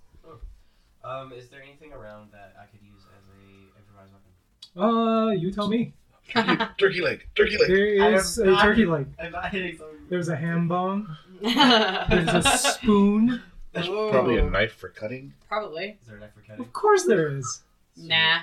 [1.03, 4.97] um, is there anything around that I could use as a improvised weapon?
[4.97, 5.93] Uh, you tell me.
[6.33, 7.27] Turkey, turkey leg.
[7.35, 7.67] Turkey leg.
[7.67, 9.05] There I is a not- turkey leg.
[9.19, 9.97] I'm not hitting something.
[10.09, 11.15] There's a ham bone.
[11.41, 13.41] There's a spoon.
[13.73, 15.33] There's probably a knife for cutting.
[15.49, 15.97] Probably.
[16.01, 16.61] Is there a knife for cutting?
[16.65, 17.61] Of course there is.
[17.97, 18.39] Nah.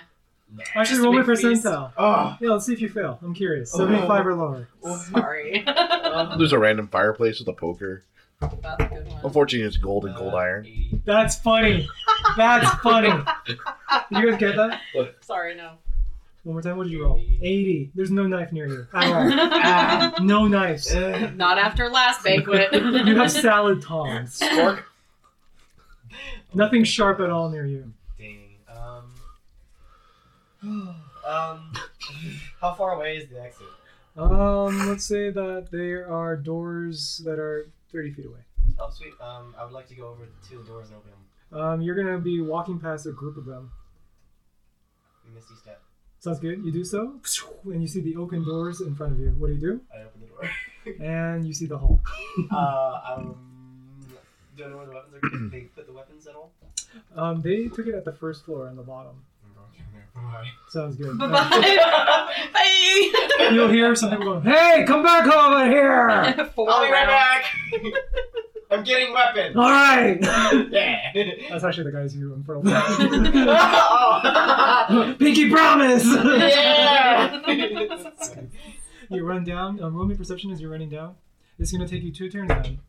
[0.54, 0.62] No.
[0.74, 1.64] Actually, Just a roll me big feast.
[1.64, 1.92] percentile.
[1.96, 2.36] Oh.
[2.40, 3.18] Yeah, let's see if you fail.
[3.22, 3.72] I'm curious.
[3.72, 4.68] 75 or lower.
[5.10, 5.64] Sorry.
[6.38, 8.02] There's a random fireplace with a poker.
[8.40, 9.20] That's a good one.
[9.24, 10.66] Unfortunately, it's gold and Uh, cold iron.
[11.06, 11.88] That's funny.
[12.36, 13.08] That's funny.
[13.46, 13.58] Did
[14.10, 14.80] you guys get that?
[15.22, 15.72] Sorry, no.
[16.42, 16.76] One more time.
[16.76, 17.18] What did you roll?
[17.40, 17.92] 80.
[17.94, 18.86] There's no knife near you.
[18.92, 19.04] At.
[19.64, 20.92] Ah, no knives.
[20.94, 22.72] Not after last banquet.
[22.72, 24.42] You have salad tongs.
[24.56, 24.84] Fork.
[26.52, 27.92] Nothing sharp at all near you.
[30.62, 31.72] Um.
[32.60, 33.66] How far away is the exit?
[34.16, 38.40] Um, let's say that there are doors that are 30 feet away.
[38.78, 39.12] Oh, sweet.
[39.20, 41.60] Um, I would like to go over to the doors and open them.
[41.60, 43.70] Um, you're gonna be walking past a group of them.
[45.34, 45.80] Misty step.
[46.18, 46.62] Sounds good.
[46.64, 47.20] You do so,
[47.64, 49.30] and you see the oaken doors in front of you.
[49.38, 49.80] What do you do?
[49.94, 50.50] I open the door.
[51.00, 52.00] And you see the hall.
[52.50, 53.36] uh, um.
[54.56, 55.28] Do I know where the weapons are?
[55.38, 56.50] Did they put the weapons at all?
[57.16, 59.14] Um, they took it at the first floor on the bottom.
[59.44, 60.08] I'm going down there.
[60.22, 60.48] Bye.
[60.68, 61.18] Sounds good.
[61.18, 61.48] Bye bye.
[62.52, 63.48] Bye.
[63.52, 67.44] You'll hear some people going, "Hey, come back over here!" Four I'll be right back.
[68.70, 69.54] I'm getting weapons.
[69.54, 70.18] All right.
[70.70, 71.12] yeah.
[71.50, 72.64] That's actually the guys who unfurled.
[74.24, 75.14] oh.
[75.18, 76.06] Pinky promise.
[76.06, 77.42] yeah.
[79.10, 79.78] you run down.
[79.82, 81.16] Um, roll me perception as you're running down.
[81.58, 82.80] It's gonna take you two turns then.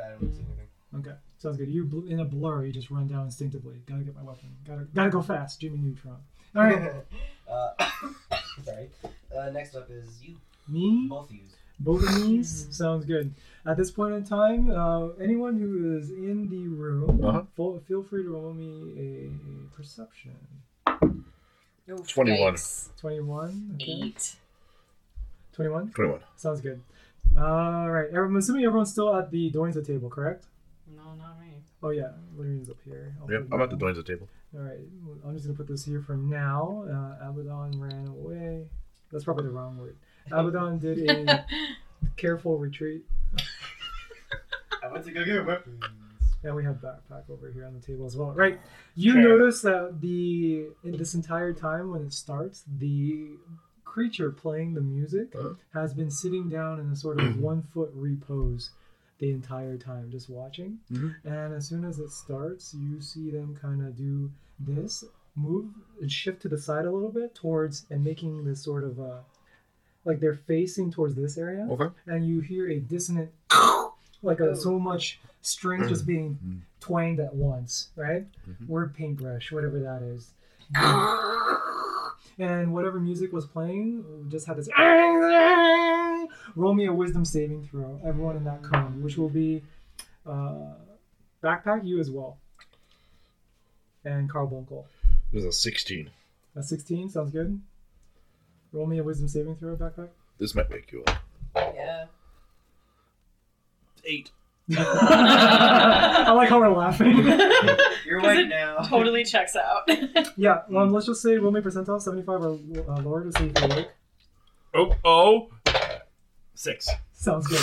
[0.00, 0.68] I don't see anything.
[0.96, 1.68] Okay, sounds good.
[1.70, 3.82] You bl- in a blur, you just run down instinctively.
[3.84, 4.56] Gotta get my weapon.
[4.64, 6.18] Gotta gotta go fast, Jimmy Neutron.
[6.56, 6.92] All right,
[7.50, 7.70] Uh,
[8.64, 8.88] sorry.
[9.36, 10.34] Uh, next up is you.
[10.68, 11.06] me.
[11.08, 11.42] Both of you.
[11.78, 13.32] Both of these sounds good.
[13.66, 17.42] At this point in time, uh, anyone who is in the room, Uh-huh.
[17.56, 20.32] fo- feel free to roll me a perception.
[21.88, 22.54] Oh, 21.
[22.54, 22.88] yikes.
[22.98, 23.72] Twenty-one.
[23.80, 23.92] Okay.
[24.06, 24.36] Eight.
[25.52, 25.90] Twenty-one.
[25.92, 26.20] 21.
[26.36, 26.80] Sounds good.
[27.38, 28.08] All right.
[28.12, 30.46] I'm assuming everyone's still at the Doinza table, correct?
[30.94, 31.62] No, not me.
[31.82, 33.14] Oh yeah, Larry's up here.
[33.20, 33.94] I'll Yep, put I'm it at the down.
[33.94, 34.28] Doinza table.
[34.54, 34.78] All right,
[35.26, 36.84] I'm just gonna put this here for now.
[36.88, 38.66] Uh, Abaddon ran away.
[39.10, 39.96] That's probably the wrong word.
[40.30, 41.44] Abaddon did a
[42.16, 43.04] careful retreat,
[44.82, 45.82] I went to go get weapons.
[46.44, 48.32] and we have backpack over here on the table as well.
[48.32, 48.58] Right,
[48.94, 49.22] you Okay.
[49.22, 53.36] notice that the in this entire time when it starts, the
[53.84, 55.54] creature playing the music Uh-huh.
[55.72, 58.70] has been sitting down in a sort of one foot repose
[59.18, 60.78] the entire time, just watching.
[60.90, 61.14] Mhm.
[61.24, 65.04] And as soon as it starts, you see them kind of do this,
[65.34, 65.66] move
[66.00, 69.18] and shift to the side a little bit towards and making this sort of uh,
[70.04, 71.66] like they're facing towards this area.
[71.70, 71.88] Okay.
[72.06, 73.30] And you hear a dissonant,
[74.22, 76.60] like a, so much string just being Mhm.
[76.80, 78.26] twanged at once, right?
[78.48, 78.66] Mhm.
[78.68, 80.30] Word paintbrush, whatever that is.
[82.38, 84.68] and whatever music was playing just had this.
[86.54, 89.62] Roll me a wisdom saving throw, everyone in that cone, which will be
[90.26, 90.74] uh,
[91.42, 92.38] backpack you as well,
[94.04, 94.84] and Carl Bunkel.
[95.32, 96.10] It was a 16.
[96.54, 97.60] A 16 sounds good.
[98.72, 100.08] Roll me a wisdom saving throw, backpack.
[100.38, 101.18] This might wake you up.
[101.56, 102.06] Yeah.
[104.04, 104.30] Eight.
[104.76, 107.16] I like how we're laughing.
[108.16, 108.78] You're 'Cause white it now.
[108.88, 109.90] Totally checks out.
[110.38, 112.58] yeah, um, let's just say roll me percentile 75 or
[112.88, 113.88] uh, lower to see if you awake.
[114.72, 115.50] Oh, oh.
[116.54, 116.88] Six.
[117.12, 117.60] Sounds good.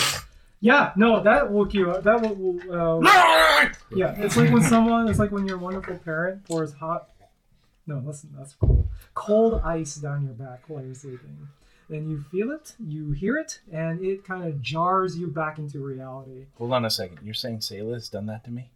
[0.60, 2.04] Yeah, no, that woke you up.
[2.04, 4.14] That will, will uh, yeah.
[4.18, 7.10] It's like when someone, it's like when your wonderful parent pours hot.
[7.88, 8.88] No, listen, that's cool.
[9.16, 11.48] Cold ice down your back while you're sleeping,
[11.90, 15.80] and you feel it, you hear it, and it kind of jars you back into
[15.80, 16.46] reality.
[16.60, 17.18] Hold on a second.
[17.24, 18.70] You're saying Sayla's done that to me?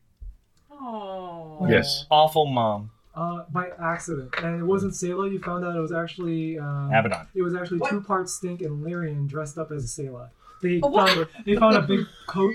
[0.80, 1.66] Oh.
[1.70, 2.06] Yes.
[2.12, 2.92] Awful mom.
[3.16, 5.32] Uh, by accident, and it wasn't Sayla.
[5.32, 7.28] You found out it was actually um, Abaddon.
[7.34, 7.90] It was actually What?
[7.90, 10.30] two parts Stink and Lyrian dressed up as a Sayla.
[10.62, 11.10] They Oh, what?
[11.10, 12.54] found they found a big coat.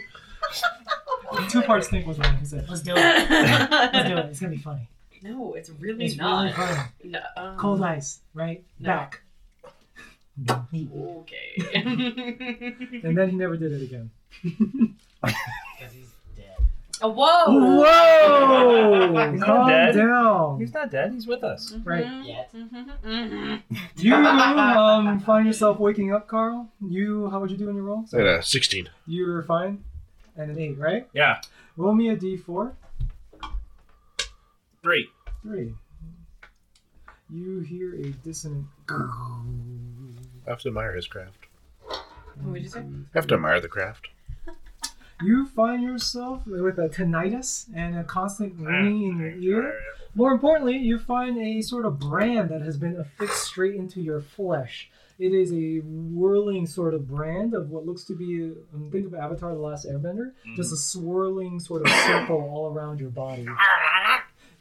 [1.49, 2.97] two parts Stink was the one who said, "Let's do it.
[2.97, 4.25] Let's do it.
[4.27, 4.89] It's gonna be funny.
[5.25, 6.43] no, it's really It's not.
[6.43, 6.89] really funny.
[7.05, 8.63] No, um, Cold ice, right?
[8.79, 8.87] No.
[8.87, 9.21] Back.
[10.49, 11.65] Okay.
[13.05, 14.11] And then he never did it again.
[17.03, 17.81] Because he's dead.
[17.83, 19.13] oh, whoa!
[19.13, 19.31] Whoa!
[19.33, 19.95] He's not Calm dead.
[19.95, 20.61] down.
[20.61, 21.13] He's not dead.
[21.13, 21.75] He's with us.
[21.85, 22.07] Right.
[22.25, 22.51] Yet.
[23.97, 26.69] You um, find yourself waking up, Carl.
[26.87, 28.05] You, how would you do in your roll?
[28.13, 28.89] I got a 16.
[29.07, 29.85] You're fine.
[30.37, 31.09] And an eight, right?
[31.13, 31.41] Yeah.
[31.77, 32.73] Roll me a d4.
[34.83, 35.09] Three.
[35.43, 35.75] Three.
[37.31, 38.67] You hear a dissonant.
[38.89, 41.47] I have to admire his craft.
[42.43, 42.81] What did you say?
[42.81, 42.85] I
[43.15, 44.09] have to admire the craft.
[45.25, 49.79] You find yourself with a tinnitus and a constant ringing in your ear.
[50.15, 54.21] More importantly, you find a sort of brand that has been affixed straight into your
[54.21, 54.91] flesh.
[55.19, 59.15] It is a whirling sort of brand of what looks to be, um, think of
[59.15, 63.47] Avatar: The Last Airbender, just a swirling sort of circle all around your body.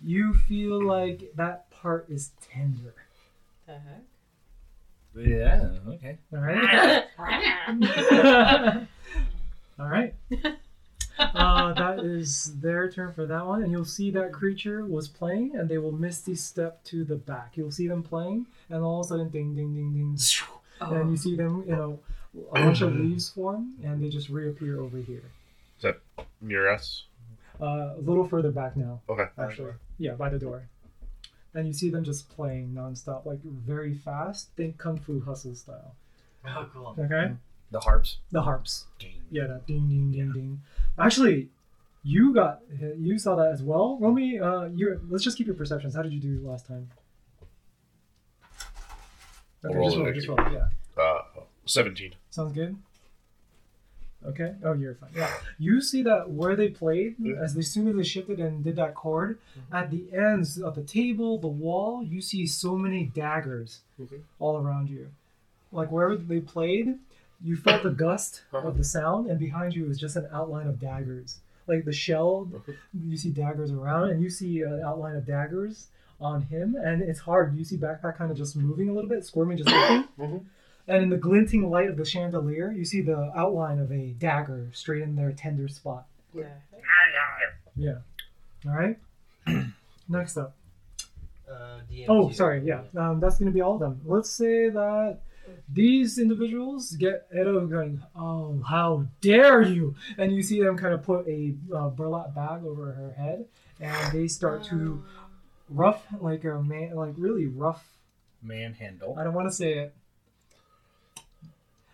[0.03, 2.93] You feel like that part is tender.
[3.65, 4.03] The heck?
[5.15, 5.69] Yeah.
[5.87, 6.17] Okay.
[6.33, 7.05] All right.
[9.81, 10.13] All right.
[11.19, 15.55] Uh, that is their turn for that one, and you'll see that creature was playing,
[15.55, 17.51] and they will misty step to the back.
[17.55, 20.17] You'll see them playing, and all of a sudden, ding, ding, ding, ding,
[20.81, 21.99] and you see them, you know,
[22.53, 25.21] a bunch of leaves form, and they just reappear over here.
[25.77, 25.99] Is that
[26.41, 27.03] near us?
[27.61, 29.27] Uh, a little further back now, Okay.
[29.37, 29.73] actually.
[29.99, 30.63] Yeah, by the door.
[31.53, 34.49] And you see them just playing nonstop, like very fast.
[34.55, 35.93] Think Kung Fu Hustle style.
[36.47, 36.95] Oh, cool.
[36.97, 37.33] Okay.
[37.69, 38.17] The harps.
[38.31, 38.85] The harps.
[39.31, 40.61] Yeah, that ding ding ding ding.
[40.99, 41.49] Actually,
[42.03, 42.61] you got
[42.99, 43.97] you saw that as well.
[43.99, 45.95] Romy, uh, you let's just keep your perceptions.
[45.95, 46.89] How did you do last time?
[49.63, 50.37] Okay, roll just it roll, next just year.
[50.37, 50.53] roll.
[50.97, 52.13] Yeah, Uh, 17.
[52.29, 52.75] sounds good.
[54.23, 54.53] Okay.
[54.63, 55.09] Oh, you're fine.
[55.15, 55.31] Yeah.
[55.57, 57.35] You see that where they played, Yeah.
[57.41, 59.39] as, they, soon as they shifted and did that chord,
[59.71, 64.21] at the ends of the table, the wall, you see so many daggers Mhm.
[64.39, 65.09] all around you.
[65.71, 66.99] Like wherever they played,
[67.43, 70.79] you felt the gust of the sound, and behind you is just an outline of
[70.79, 71.39] daggers.
[71.67, 72.49] Like the shell,
[72.93, 75.87] you see daggers around, and you see an outline of daggers
[76.19, 77.55] on him, and it's hard.
[77.57, 80.07] You see backpack kind of just moving a little bit, squirming, just looking.
[80.19, 80.45] Mhm.
[80.87, 84.69] And in the glinting light of the chandelier, you see the outline of a dagger
[84.73, 86.05] straight in their tender spot.
[86.33, 86.45] Yeah.
[87.75, 87.97] Yeah.
[88.67, 88.97] All right.
[90.09, 90.53] Next up.
[91.49, 92.33] Uh, DM Oh, two.
[92.35, 92.63] sorry.
[92.65, 92.81] Yeah.
[92.97, 94.01] Um, that's going to be all of them.
[94.05, 95.19] Let's say that
[95.73, 99.95] these individuals get Edo going, Oh, how dare you!
[100.17, 103.45] And you see them kind of put a uh, burlap bag over her head
[103.79, 105.03] and they start to
[105.69, 107.85] rough, like a man, like really rough
[108.43, 109.17] Manhandle.
[109.19, 109.95] I don't want to say it.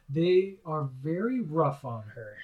[0.09, 2.37] They are very rough on her.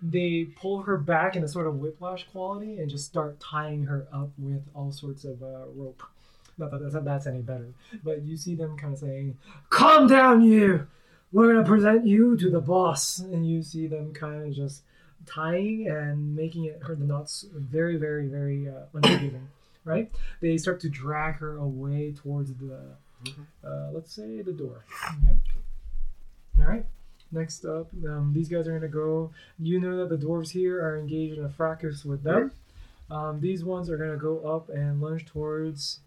[0.00, 4.06] They pull her back in a sort of whiplash quality and just start tying her
[4.12, 6.02] up with all sorts of uh, rope.
[6.58, 7.72] Not that that's, that's any better,
[8.04, 9.38] but you see them kind of saying,
[9.70, 10.86] "Calm down, you.
[11.32, 14.82] We're gonna present you to the boss." And you see them kind of just
[15.24, 19.48] tying and making it her the knots very, very, very uh, unforgiving.
[19.84, 20.12] Right?
[20.40, 22.96] They start to drag her away towards the
[23.64, 24.84] uh, let's say the door.
[25.24, 25.36] Okay.
[26.60, 26.86] All right.
[27.30, 29.30] Next up, um, these guys are gonna go.
[29.58, 32.52] You know that the dwarves here are engaged in a fracas with them.
[33.10, 36.00] Um, these ones are gonna go up and lunge towards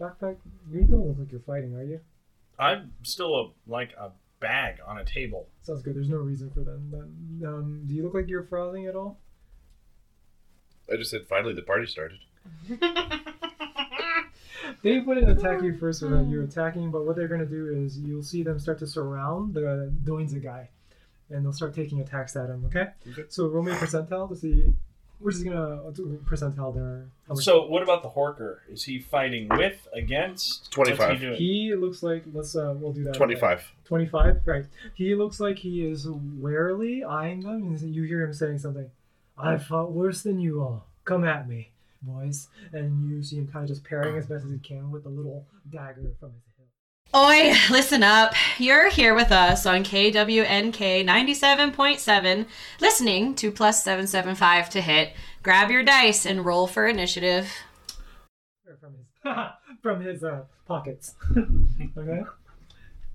[0.00, 0.36] backpack.
[0.70, 2.00] You don't look like you're fighting, are you?
[2.58, 5.48] I'm still a, like a bag on a table.
[5.62, 5.94] Sounds good.
[5.94, 6.88] There's no reason for them.
[6.90, 9.18] But, um, do you look like you're frothing at all?
[10.92, 12.18] I just said finally the party started.
[14.82, 18.22] They wouldn't attack you first without you attacking, but what they're gonna do is you'll
[18.22, 20.70] see them start to surround the Doinza guy,
[21.28, 22.64] and they'll start taking attacks at him.
[22.66, 22.88] Okay.
[23.10, 23.24] Okay.
[23.28, 24.72] So roll me a percentile to see.
[25.20, 27.04] We're just gonna do percentile their.
[27.28, 28.58] how much- So what about the Horker?
[28.70, 30.70] Is he fighting with, against?
[30.72, 30.98] 25.
[30.98, 31.36] What's he doing?
[31.38, 33.14] He looks like let's uh we'll do that.
[33.14, 33.72] 25.
[33.84, 34.64] Twenty five, right?
[34.94, 38.90] He looks like he is warily eyeing them, and you hear him saying something.
[39.36, 40.86] I fought worse than you all.
[41.04, 41.70] Come at me,
[42.02, 42.48] boys.
[42.72, 45.08] And you see him kind of just parrying as best as he can with a
[45.08, 46.49] little dagger from his hip.
[47.12, 48.34] Oi, listen up.
[48.58, 52.46] You're here with us on KWNK 97.7,
[52.80, 55.12] listening to plus 775 to hit.
[55.42, 57.50] Grab your dice and roll for initiative.
[58.80, 59.06] From his
[59.82, 61.14] from his uh, pockets.
[61.36, 62.22] okay.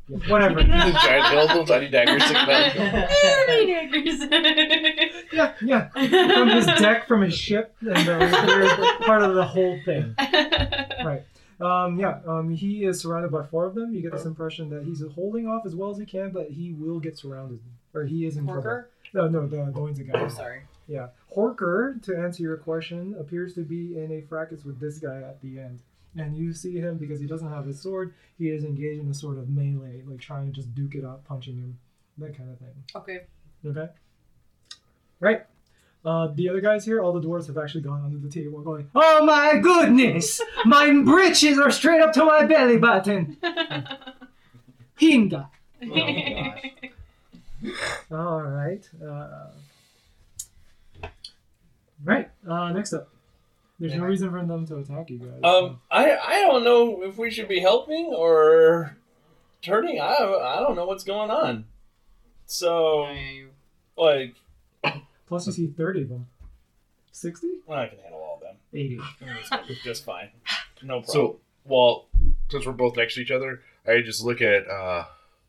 [0.09, 0.61] Yeah, whatever.
[0.61, 2.47] Giant little tiny daggers sticking
[5.31, 5.89] yeah, yeah.
[6.33, 10.15] From his deck, from his ship, and uh, they're part of the whole thing.
[11.03, 11.23] Right.
[11.59, 12.19] Um, yeah.
[12.27, 13.93] Um, he is surrounded by four of them.
[13.93, 16.73] You get this impression that he's holding off as well as he can, but he
[16.73, 17.59] will get surrounded,
[17.93, 18.63] or he is in trouble.
[18.63, 18.85] Horker?
[19.13, 20.19] No, no, the Doinza guy.
[20.19, 20.63] I'm sorry.
[20.87, 21.07] Yeah.
[21.35, 25.41] Horker, to answer your question, appears to be in a fracas with this guy at
[25.41, 25.79] the end.
[26.17, 28.13] and you see him because he doesn't have his sword.
[28.37, 31.25] He is engaged in a sort of melee, like trying to just duke it up,
[31.25, 31.77] punching him,
[32.17, 32.73] that kind of thing.
[32.95, 33.21] Okay.
[33.65, 33.87] Okay.
[35.19, 35.45] Right.
[36.05, 38.87] Uh, the other guys here, all the dwarves have actually gone under the table, going,
[38.93, 43.37] "Oh my goodness, my breeches are straight up to my belly button."
[45.01, 45.47] Hinga.
[48.11, 48.87] All right.
[49.03, 49.47] Uh,
[52.03, 52.29] right.
[52.47, 53.09] Uh, next up,
[53.79, 55.41] there's no reason for them to attack you guys.
[55.43, 58.95] Um, I I don't know if we should be helping or
[59.63, 59.99] turning.
[59.99, 61.65] I I don't know what's going on.
[62.45, 63.07] So
[63.97, 64.35] like,
[65.27, 66.27] Plus, you see thirty of them.
[67.11, 67.59] Sixty?
[67.65, 68.55] Well, I can handle all of them.
[68.73, 68.99] Eighty.
[69.83, 70.29] Just fine.
[70.83, 71.13] No problem.
[71.13, 72.05] So, well,
[72.49, 75.05] since we're both next to each other, I just look at uh,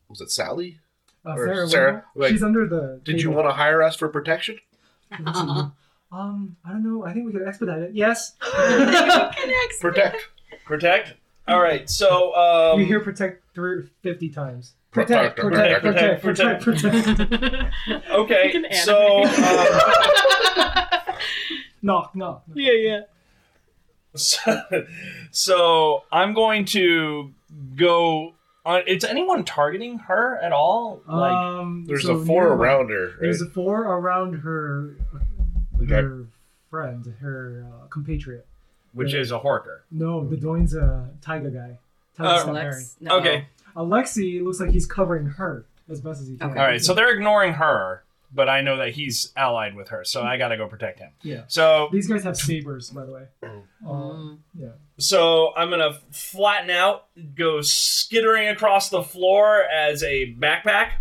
[0.09, 0.79] was it Sally?
[1.25, 3.01] Uh, Or Sarah, Sarah, Sarah like, she's under the.
[3.03, 4.59] Did you want to hire us for protection?
[6.09, 7.03] Um, I don't know.
[7.05, 7.91] I think we could expedite it.
[7.93, 8.31] Yes.
[9.81, 10.29] Protect.
[10.65, 11.13] protect.
[11.49, 11.89] All right.
[11.89, 13.43] So um, you hear protect
[14.01, 14.73] fifty times.
[14.91, 18.09] Protect, Protect, protect, protect, protect, protect, protect.
[18.11, 18.63] okay.
[18.83, 19.29] So um,
[21.81, 22.43] Knock, knock.
[22.55, 22.99] yeah, yeah.
[24.15, 24.61] So,
[25.31, 27.31] so I'm going to
[27.75, 28.33] go.
[28.65, 31.01] On, is anyone targeting her at all?
[31.07, 33.05] Like, Um, There's so a four near- around her.
[33.09, 33.15] Right?
[33.21, 34.95] There's a four around her,
[35.83, 35.93] Okay.
[35.93, 36.25] her
[36.69, 38.45] friend, her uh, compatriot.
[38.93, 39.81] which is a horker.
[39.91, 41.77] No, the Doinza Taiga guy.
[42.17, 42.95] Taiga Uh, Lex?
[42.99, 43.19] No.
[43.19, 43.47] Okay.
[43.77, 46.49] Alexi looks like he's covering her as best as he can.
[46.51, 46.59] Okay.
[46.59, 46.83] All right.
[46.83, 48.03] So they're ignoring her,
[48.33, 51.11] but I know that he's allied with her, so I got to go protect him.
[51.21, 51.43] Yeah.
[51.47, 53.23] So These guys have sabers, by the way.
[53.43, 53.59] Mm-hmm.
[53.89, 54.69] Um, yeah.
[54.97, 57.05] So I'm gonna flatten out,
[57.35, 60.91] go skittering across the floor as a backpack.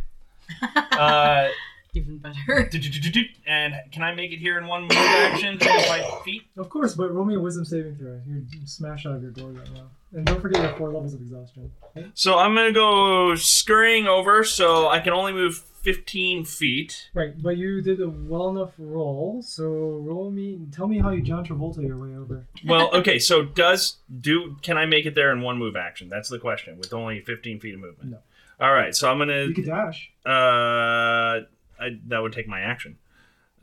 [0.92, 1.48] Uh,
[1.94, 2.38] Even better.
[3.46, 5.58] and can I make it here in one move action?
[5.58, 6.42] Twenty-five feet.
[6.56, 8.20] Of course, but roll me a wisdom saving throw.
[8.26, 9.88] You're smashed out of your door right now.
[10.14, 11.72] And don't forget your four levels of exhaustion.
[12.14, 17.10] So I'm gonna go scurrying over, so I can only move 15 feet.
[17.14, 20.60] Right, but you did a well enough roll, so roll me.
[20.72, 22.46] Tell me how you John Travolta your way over.
[22.64, 23.18] Well, okay.
[23.18, 26.08] So does do can I make it there in one move action?
[26.08, 26.78] That's the question.
[26.78, 28.10] With only 15 feet of movement.
[28.12, 28.18] No.
[28.60, 28.94] All right.
[28.94, 30.10] So I'm gonna You could dash.
[30.24, 31.40] uh,
[31.78, 32.96] I, that would take my action.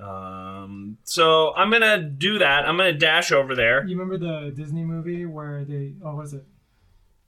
[0.04, 2.68] Um, so I'm gonna do that.
[2.68, 3.86] I'm gonna dash over there.
[3.86, 5.94] You remember the Disney movie where they?
[6.04, 6.46] Oh, was it?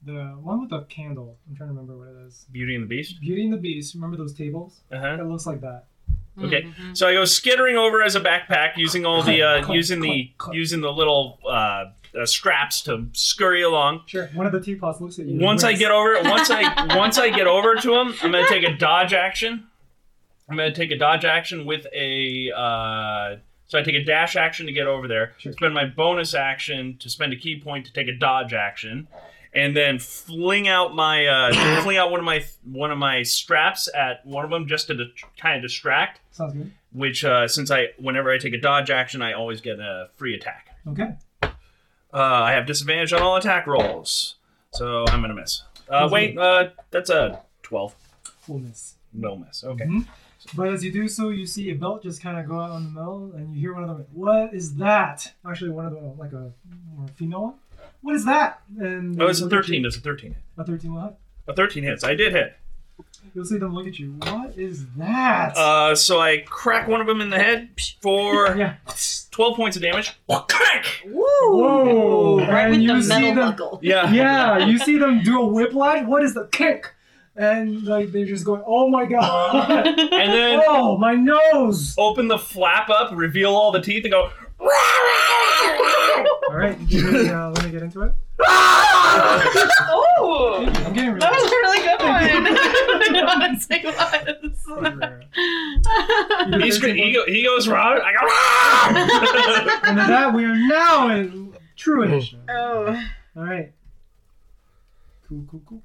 [0.04, 1.38] The one with the candle.
[1.48, 2.46] I'm trying to remember what it is.
[2.52, 3.20] Beauty and the Beast.
[3.20, 3.94] Beauty and the Beast.
[3.94, 4.80] Remember those tables?
[4.92, 5.16] Uh huh.
[5.20, 5.84] It looks like that.
[6.38, 6.62] Okay.
[6.64, 6.92] Mm-hmm.
[6.94, 10.08] So I go skittering over as a backpack, using all the uh, Click, using the
[10.26, 10.56] click, click.
[10.56, 14.02] using the little uh, uh, scraps to scurry along.
[14.06, 14.26] Sure.
[14.34, 15.40] One of the teapots looks at you.
[15.40, 18.64] Once I get over, once I once I get over to him, I'm gonna take
[18.64, 19.66] a dodge action.
[20.48, 22.50] I'm gonna take a dodge action with a.
[22.56, 23.36] Uh,
[23.68, 25.32] so I take a dash action to get over there.
[25.38, 25.52] Sure.
[25.52, 29.08] Spend my bonus action to spend a ki point to take a dodge action,
[29.52, 33.88] and then fling out my uh, fling out one of my one of my straps
[33.92, 36.20] at one of them just to di- kind of distract.
[36.30, 36.70] Sounds good.
[36.92, 40.34] Which uh, since I whenever I take a dodge action, I always get a free
[40.34, 40.68] attack.
[40.88, 41.14] Okay.
[41.42, 41.48] Uh,
[42.12, 44.36] I have disadvantage on all attack rolls,
[44.72, 45.62] so I'm gonna miss.
[45.88, 47.94] Uh, wait, uh, that's a twelve.
[48.46, 48.94] Will miss.
[49.12, 49.64] No miss.
[49.64, 49.84] Okay.
[49.84, 50.06] Mhm.
[50.54, 52.84] But as you do so, you see a belt just kind of go out on
[52.84, 54.06] the middle, and you hear one of them.
[54.12, 55.32] What is that?
[55.48, 56.52] Actually, one of them, like a
[56.94, 57.54] more female one.
[58.02, 58.60] What is that?
[58.78, 59.80] And Oh, it's a they look at thirteen.
[59.82, 60.32] you- It's a thirteen.
[60.34, 60.42] hit.
[60.58, 61.18] A thirteen what?
[61.48, 62.04] A thirteen hits.
[62.04, 62.56] I did hit.
[63.34, 64.12] You'll see them look at you.
[64.12, 65.54] What is that?
[65.56, 67.68] Uh, so I crack one of them in the head
[68.00, 68.76] for yeah.
[69.30, 70.12] twelve points of damage.
[70.28, 70.86] Crack.
[71.06, 72.38] Whoa!
[72.38, 73.50] Right and with you the see metal them.
[73.50, 73.80] buckle.
[73.82, 74.10] Yeah.
[74.12, 76.06] Yeah, you see them do a whiplash.
[76.06, 76.92] What is the kick?
[77.36, 79.86] And like they're just going, "Oh my god!
[79.86, 84.30] And then oh my nose!" open the flap up, reveal all the teeth, and go.
[86.48, 88.12] All right, you really, uh, let me get into it.
[88.40, 90.62] oh!
[90.64, 91.20] I'm getting really.
[91.20, 92.22] That was a really good one.
[93.02, 93.94] I know what it's like was.
[96.62, 98.00] He's, he, go, he goes round.
[98.02, 98.18] I go.
[99.88, 102.40] And with that, we are now in true initiative.
[102.48, 102.96] oh.
[103.36, 103.72] All right.
[105.28, 105.82] Cool, cool, cool.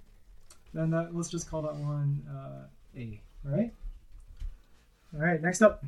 [0.74, 2.66] Then that, let's just call that one uh,
[2.98, 3.22] A.
[3.46, 3.74] All right.
[5.14, 5.42] All right.
[5.42, 5.84] Next up,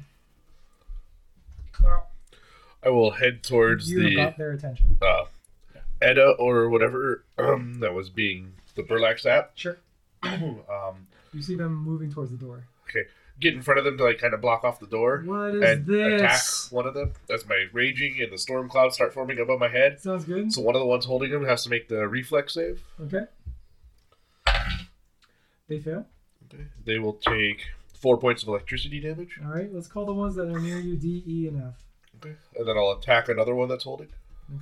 [1.72, 2.08] Carl,
[2.84, 4.98] I will head towards you the got their attention.
[5.02, 5.26] uh,
[6.02, 9.52] Edda or whatever um, that was being the burlap sap.
[9.56, 9.78] Sure.
[10.24, 12.66] um, You see them moving towards the door.
[12.90, 13.08] Okay,
[13.40, 15.64] get in front of them to like kind of block off the door What is
[15.64, 17.14] and attack one of them.
[17.28, 20.02] That's my raging, and the storm clouds start forming above my head.
[20.02, 20.52] Sounds good.
[20.52, 22.84] So one of the ones holding him has to make the reflex save.
[23.02, 23.26] Okay.
[25.78, 26.06] They fail.
[26.54, 26.64] Okay.
[26.86, 27.64] They will take
[27.96, 29.40] four points of electricity damage.
[29.44, 29.74] All right.
[29.74, 31.74] Let's call the ones that are near you D, E, and F.
[32.24, 32.36] Okay.
[32.58, 34.08] And then I'll attack another one that's holding,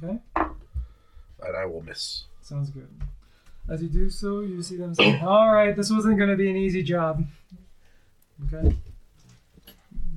[0.03, 0.18] Okay.
[0.36, 2.24] and I will miss.
[2.41, 2.88] Sounds good.
[3.70, 6.49] As you do so, you see them say, All right, this wasn't going to be
[6.49, 7.24] an easy job.
[8.51, 8.76] Okay.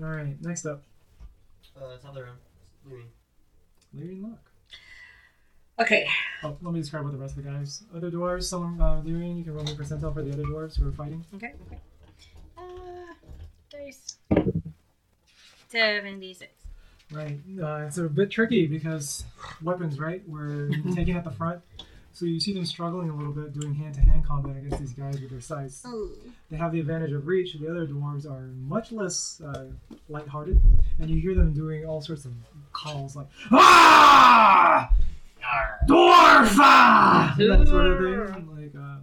[0.02, 0.82] All right, next up,
[1.78, 2.36] Uh, it's other room.
[2.88, 3.04] Louis.
[3.96, 4.50] Lyrian Luck.
[5.80, 6.06] Okay.
[6.42, 7.82] Oh, let me describe what the rest of the guys.
[7.94, 10.88] Other dwarves, someone, uh, Lyrian, you can roll me percentile for the other dwarves who
[10.88, 11.24] are fighting.
[11.34, 11.52] Okay.
[11.66, 11.80] Okay.
[12.56, 12.62] Uh,
[13.70, 14.18] dice.
[15.68, 16.52] Seventy-six.
[17.12, 17.38] Right.
[17.60, 19.24] Uh, it's a bit tricky because
[19.62, 20.22] weapons, right?
[20.28, 21.60] We're taking at the front.
[22.12, 24.92] So you see them struggling a little bit doing hand to hand combat against these
[24.92, 25.84] guys with their size.
[26.48, 27.54] They have the advantage of reach.
[27.54, 29.64] The other dwarves are much less uh,
[30.08, 30.60] lighthearted.
[31.00, 32.32] And you hear them doing all sorts of
[32.72, 34.92] calls like, Ah!
[35.86, 36.56] Dwarf!
[36.58, 38.48] ah!" That sort of thing.
[38.54, 38.98] Like, uh,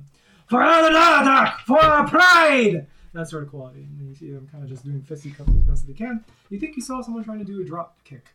[0.47, 1.53] for another!
[1.65, 2.87] For our pride!
[3.13, 3.81] That sort of quality.
[3.81, 5.93] And then you see them kind of just doing fisty fisticuffs as best as they
[5.93, 6.23] can.
[6.49, 8.25] You think you saw someone trying to do a drop kick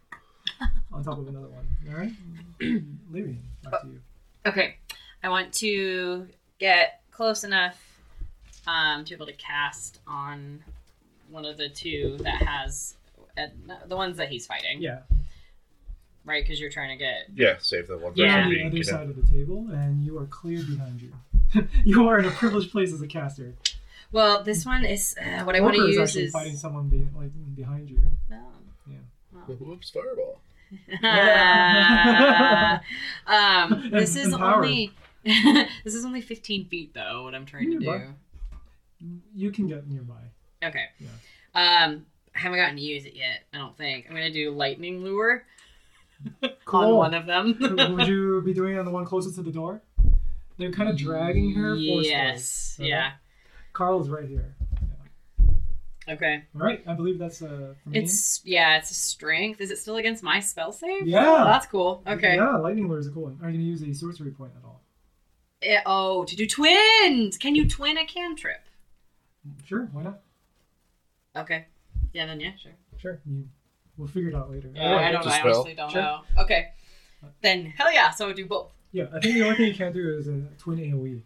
[0.92, 1.66] on top of another one.
[1.88, 2.12] All right?
[3.12, 4.00] Lyrian, back to you.
[4.44, 4.76] Okay.
[5.22, 6.28] I want to
[6.58, 7.78] get close enough
[8.66, 10.62] um, to be able to cast on
[11.30, 12.96] one of the two that has
[13.38, 13.46] uh,
[13.86, 14.80] the ones that he's fighting.
[14.80, 15.00] Yeah.
[16.26, 17.28] Right, because you're trying to get.
[17.34, 18.42] Yeah, save the one person Yeah.
[18.42, 18.98] on the being other kidnapped.
[19.00, 21.12] side of the table, and you are clear behind you.
[21.84, 23.54] you are in a privileged place as a caster.
[24.12, 26.32] Well, this one is uh, what I want to Orca is use actually is.
[26.32, 28.00] fighting someone be, like behind you.
[28.32, 29.52] Oh.
[29.60, 30.40] Whoops, fireball.
[33.26, 34.64] um, this is Empowered.
[34.64, 34.92] only.
[35.24, 37.22] this is only 15 feet though.
[37.24, 38.02] What I'm trying to do.
[39.34, 40.14] You can get nearby.
[40.64, 40.86] Okay.
[40.98, 41.08] Yeah.
[41.54, 43.44] Um, I haven't gotten to use it yet.
[43.52, 44.06] I don't think.
[44.08, 45.44] I'm gonna do lightning lure
[46.42, 46.96] on Cool.
[46.98, 47.56] one of them.
[47.60, 49.82] Would you be doing it on the one closest to the door?
[50.58, 51.74] They're kind of dragging her.
[51.74, 52.76] Yes.
[52.80, 52.88] Okay.
[52.88, 53.12] Yeah.
[53.72, 54.54] Carl's right here.
[56.08, 56.44] Okay.
[56.54, 57.74] All right, I believe that's uh.
[57.92, 58.78] It's yeah.
[58.78, 59.60] It's a strength.
[59.60, 61.06] Is it still against my spell save?
[61.06, 61.24] Yeah.
[61.26, 62.02] Oh, that's cool.
[62.06, 62.36] Okay.
[62.36, 63.38] Yeah, lightning lure is a cool one.
[63.42, 64.80] Are you gonna use a sorcery point at all?
[65.62, 67.36] Eh, oh, to do twins.
[67.36, 68.60] Can you twin a cantrip?
[69.64, 70.20] Sure, why not?
[71.34, 71.66] Okay.
[72.12, 72.26] Yeah.
[72.26, 72.52] Then yeah.
[72.62, 72.72] Sure.
[72.98, 73.48] Sure, you.
[73.98, 74.70] We'll figure it out later.
[74.74, 75.26] Yeah, I don't.
[75.26, 76.02] it's a I honestly don't Sure.
[76.02, 76.20] know.
[76.38, 76.68] Okay.
[77.42, 78.10] Then hell yeah.
[78.10, 78.72] So do both.
[78.92, 81.22] Yeah, I think the only thing you can't do is a twin AOE.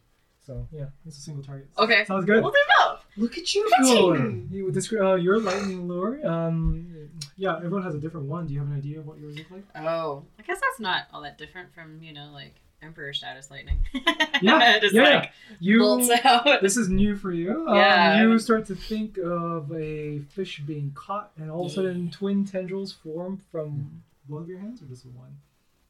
[0.47, 1.69] So yeah, it's a single target.
[1.79, 2.05] Okay.
[2.05, 2.43] Sounds good.
[2.43, 3.05] We'll do both.
[3.17, 4.49] Look at you at going.
[4.51, 6.27] You would describe uh, your lightning lure.
[6.27, 8.47] Um, yeah, everyone has a different one.
[8.47, 9.65] Do you have an idea of what yours look like?
[9.77, 13.79] Oh, I guess that's not all that different from you know like Emperor status lightning.
[14.43, 15.03] Yeah, just yeah.
[15.03, 15.81] like You.
[15.81, 16.63] bolts out.
[16.63, 17.69] This is new for you.
[17.69, 21.73] Um, Yeah, I you start to think of a fish being caught, and all of
[21.73, 25.37] a sudden, twin tendrils form from both of your hands, or just one.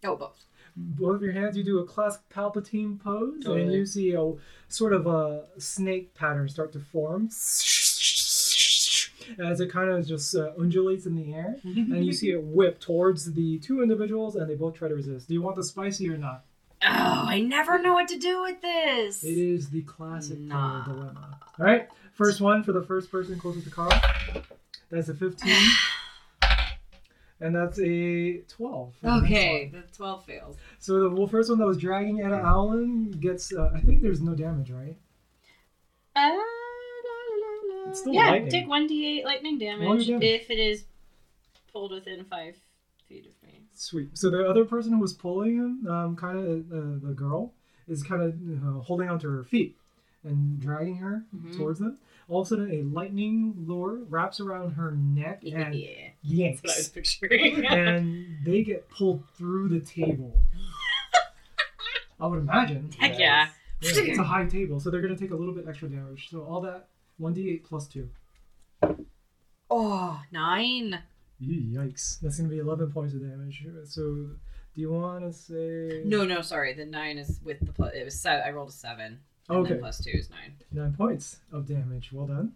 [0.02, 0.44] Oh, both.
[0.74, 4.32] both of your hands, you do a classic Palpatine pose, and you see a
[4.68, 7.28] sort of a snake pattern start to form
[9.38, 12.80] as it kind of just uh, undulates in the air, and you see it whip
[12.80, 15.28] towards the two individuals, and they both try to resist.
[15.28, 16.44] Do you want the spicy or not?
[16.82, 19.22] Oh, I never know what to do with this.
[19.22, 20.84] It is the classic Nah.
[20.84, 21.38] dilemma.
[21.58, 23.92] All right, first one for the first person closest to Carl.
[24.90, 25.52] That's a 15.
[27.42, 28.94] And that's a 12.
[28.96, 30.58] for the next Okay, the twelve fails.
[30.78, 34.20] So the well, first one that was dragging Anna Allen gets, uh, I think there's
[34.20, 34.98] no damage, right?
[36.14, 36.36] Uh,
[37.88, 38.50] It's still yeah, lightning.
[38.50, 40.22] take one d8 lightning damage, damage.
[40.22, 40.84] if it is
[41.72, 42.56] pulled within five
[43.08, 43.39] feet of me.
[43.80, 44.10] Sweet.
[44.18, 47.52] So the other person who was pulling him, um, kind of uh, the girl,
[47.88, 49.74] is kind of uh, holding onto her feet
[50.22, 51.56] and dragging her Mhm.
[51.56, 51.96] towards them.
[52.28, 56.72] All of a sudden, a lightning lure wraps around her neck and yeah, yanks, that's
[56.72, 57.64] what I was picturing.
[57.70, 60.38] and they get pulled through the table.
[62.20, 62.90] I would imagine.
[62.98, 63.48] Heck yeah.
[63.80, 66.28] Yeah, it's a high table, so they're gonna take a little bit extra damage.
[66.30, 68.10] So all that one d8 plus two.
[69.70, 70.98] Oh, nine.
[71.42, 72.20] Yikes!
[72.20, 73.64] That's gonna be 11 points of damage.
[73.84, 76.02] So, do you want to say?
[76.04, 76.74] No, no, sorry.
[76.74, 77.92] The nine is with the plus.
[77.94, 78.42] It was seven.
[78.46, 79.20] I rolled a seven.
[79.48, 79.76] And Okay.
[79.78, 80.54] plus two is nine.
[80.70, 82.12] Nine points of damage.
[82.12, 82.52] Well done.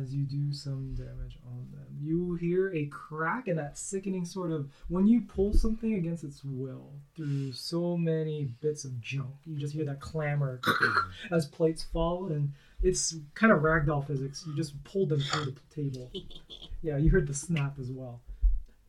[0.00, 4.52] As you do some damage on them, you hear a crack and that sickening sort
[4.52, 9.34] of when you pull something against its will through so many bits of junk.
[9.44, 10.60] You just hear that clamor
[11.32, 12.52] as plates fall, and
[12.82, 14.44] it's kind of ragdoll physics.
[14.46, 16.10] You just pulled them through the table.
[16.84, 18.20] Yeah, you heard the snap as well,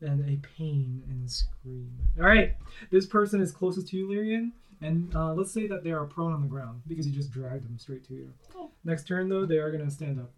[0.02, 1.92] and a pain and scream.
[2.18, 2.56] All right,
[2.90, 6.34] this person is closest to you, Lyrian, and uh, let's say that they are prone
[6.34, 8.34] on the ground because you just dragged them straight to you.
[8.52, 8.72] Cool.
[8.84, 10.32] Next turn, though, they are going to stand up.